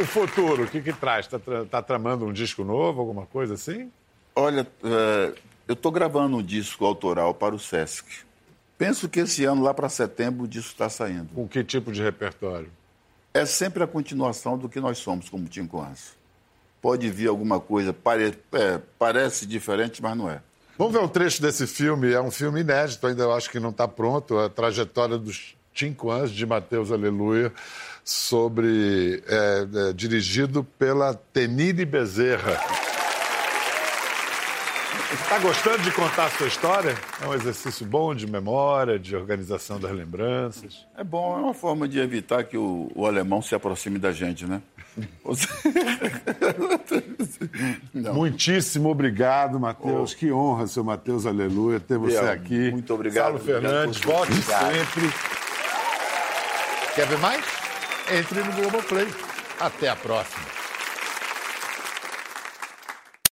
O 0.00 0.06
futuro, 0.06 0.64
o 0.64 0.66
que 0.66 0.80
que 0.80 0.94
traz? 0.94 1.26
Tá, 1.26 1.38
tra- 1.38 1.66
tá 1.66 1.82
tramando 1.82 2.24
um 2.24 2.32
disco 2.32 2.64
novo, 2.64 2.98
alguma 2.98 3.26
coisa 3.26 3.52
assim? 3.54 3.92
Olha, 4.34 4.66
é, 4.82 5.34
eu 5.66 5.74
estou 5.74 5.92
gravando 5.92 6.38
um 6.38 6.42
disco 6.42 6.86
autoral 6.86 7.34
para 7.34 7.54
o 7.54 7.58
Sesc. 7.58 8.06
Penso 8.78 9.06
que 9.06 9.20
esse 9.20 9.44
ano, 9.44 9.62
lá 9.62 9.74
para 9.74 9.90
setembro, 9.90 10.44
o 10.44 10.48
disco 10.48 10.70
está 10.72 10.88
saindo. 10.88 11.28
Com 11.34 11.46
que 11.46 11.62
tipo 11.62 11.92
de 11.92 12.02
repertório? 12.02 12.70
É 13.34 13.44
sempre 13.44 13.82
a 13.82 13.86
continuação 13.86 14.56
do 14.56 14.66
que 14.66 14.80
nós 14.80 14.96
somos 14.96 15.28
como 15.28 15.46
Tinco 15.46 15.78
Anso. 15.78 16.16
Pode 16.80 17.08
vir 17.10 17.28
alguma 17.28 17.58
coisa, 17.58 17.92
pare- 17.92 18.38
é, 18.52 18.80
parece 18.98 19.44
diferente, 19.46 20.00
mas 20.02 20.16
não 20.16 20.30
é. 20.30 20.40
Vamos 20.78 20.92
ver 20.92 21.00
um 21.00 21.08
trecho 21.08 21.42
desse 21.42 21.66
filme. 21.66 22.12
É 22.12 22.20
um 22.20 22.30
filme 22.30 22.60
inédito, 22.60 23.04
ainda 23.06 23.24
eu 23.24 23.32
acho 23.34 23.50
que 23.50 23.58
não 23.58 23.70
está 23.70 23.88
pronto. 23.88 24.38
A 24.38 24.48
trajetória 24.48 25.18
dos 25.18 25.56
cinco 25.74 26.10
anos 26.10 26.30
de 26.30 26.46
Mateus 26.46 26.92
Aleluia, 26.92 27.52
sobre 28.04 29.22
é, 29.26 29.66
é, 29.90 29.92
dirigido 29.92 30.62
pela 30.78 31.14
Tenide 31.14 31.84
Bezerra. 31.84 32.60
Está 35.10 35.38
gostando 35.38 35.82
de 35.82 35.90
contar 35.90 36.26
a 36.26 36.30
sua 36.30 36.48
história? 36.48 36.94
É 37.22 37.26
um 37.26 37.32
exercício 37.32 37.86
bom 37.86 38.14
de 38.14 38.26
memória, 38.26 38.98
de 38.98 39.16
organização 39.16 39.80
das 39.80 39.90
lembranças. 39.90 40.86
É 40.96 41.02
bom, 41.02 41.38
é 41.38 41.40
uma 41.40 41.54
forma 41.54 41.88
de 41.88 41.98
evitar 41.98 42.44
que 42.44 42.58
o, 42.58 42.92
o 42.94 43.06
alemão 43.06 43.40
se 43.40 43.54
aproxime 43.54 43.98
da 43.98 44.12
gente, 44.12 44.44
né? 44.44 44.60
Muitíssimo 48.12 48.90
obrigado, 48.90 49.58
Matheus. 49.58 50.12
Oh. 50.12 50.16
Que 50.16 50.30
honra, 50.30 50.66
seu 50.66 50.84
Matheus 50.84 51.24
Aleluia, 51.24 51.80
ter 51.80 51.96
você 51.96 52.20
Biel, 52.20 52.32
aqui. 52.32 52.70
Muito 52.70 52.92
obrigado. 52.92 53.24
Saulo 53.24 53.38
Fernandes, 53.38 54.00
volte 54.00 54.34
sempre. 54.34 55.10
Quer 56.94 57.06
ver 57.06 57.18
mais? 57.18 57.42
Entre 58.12 58.42
no 58.42 58.52
Globoplay. 58.52 59.08
Até 59.60 59.88
a 59.88 59.96
próxima. 59.96 60.47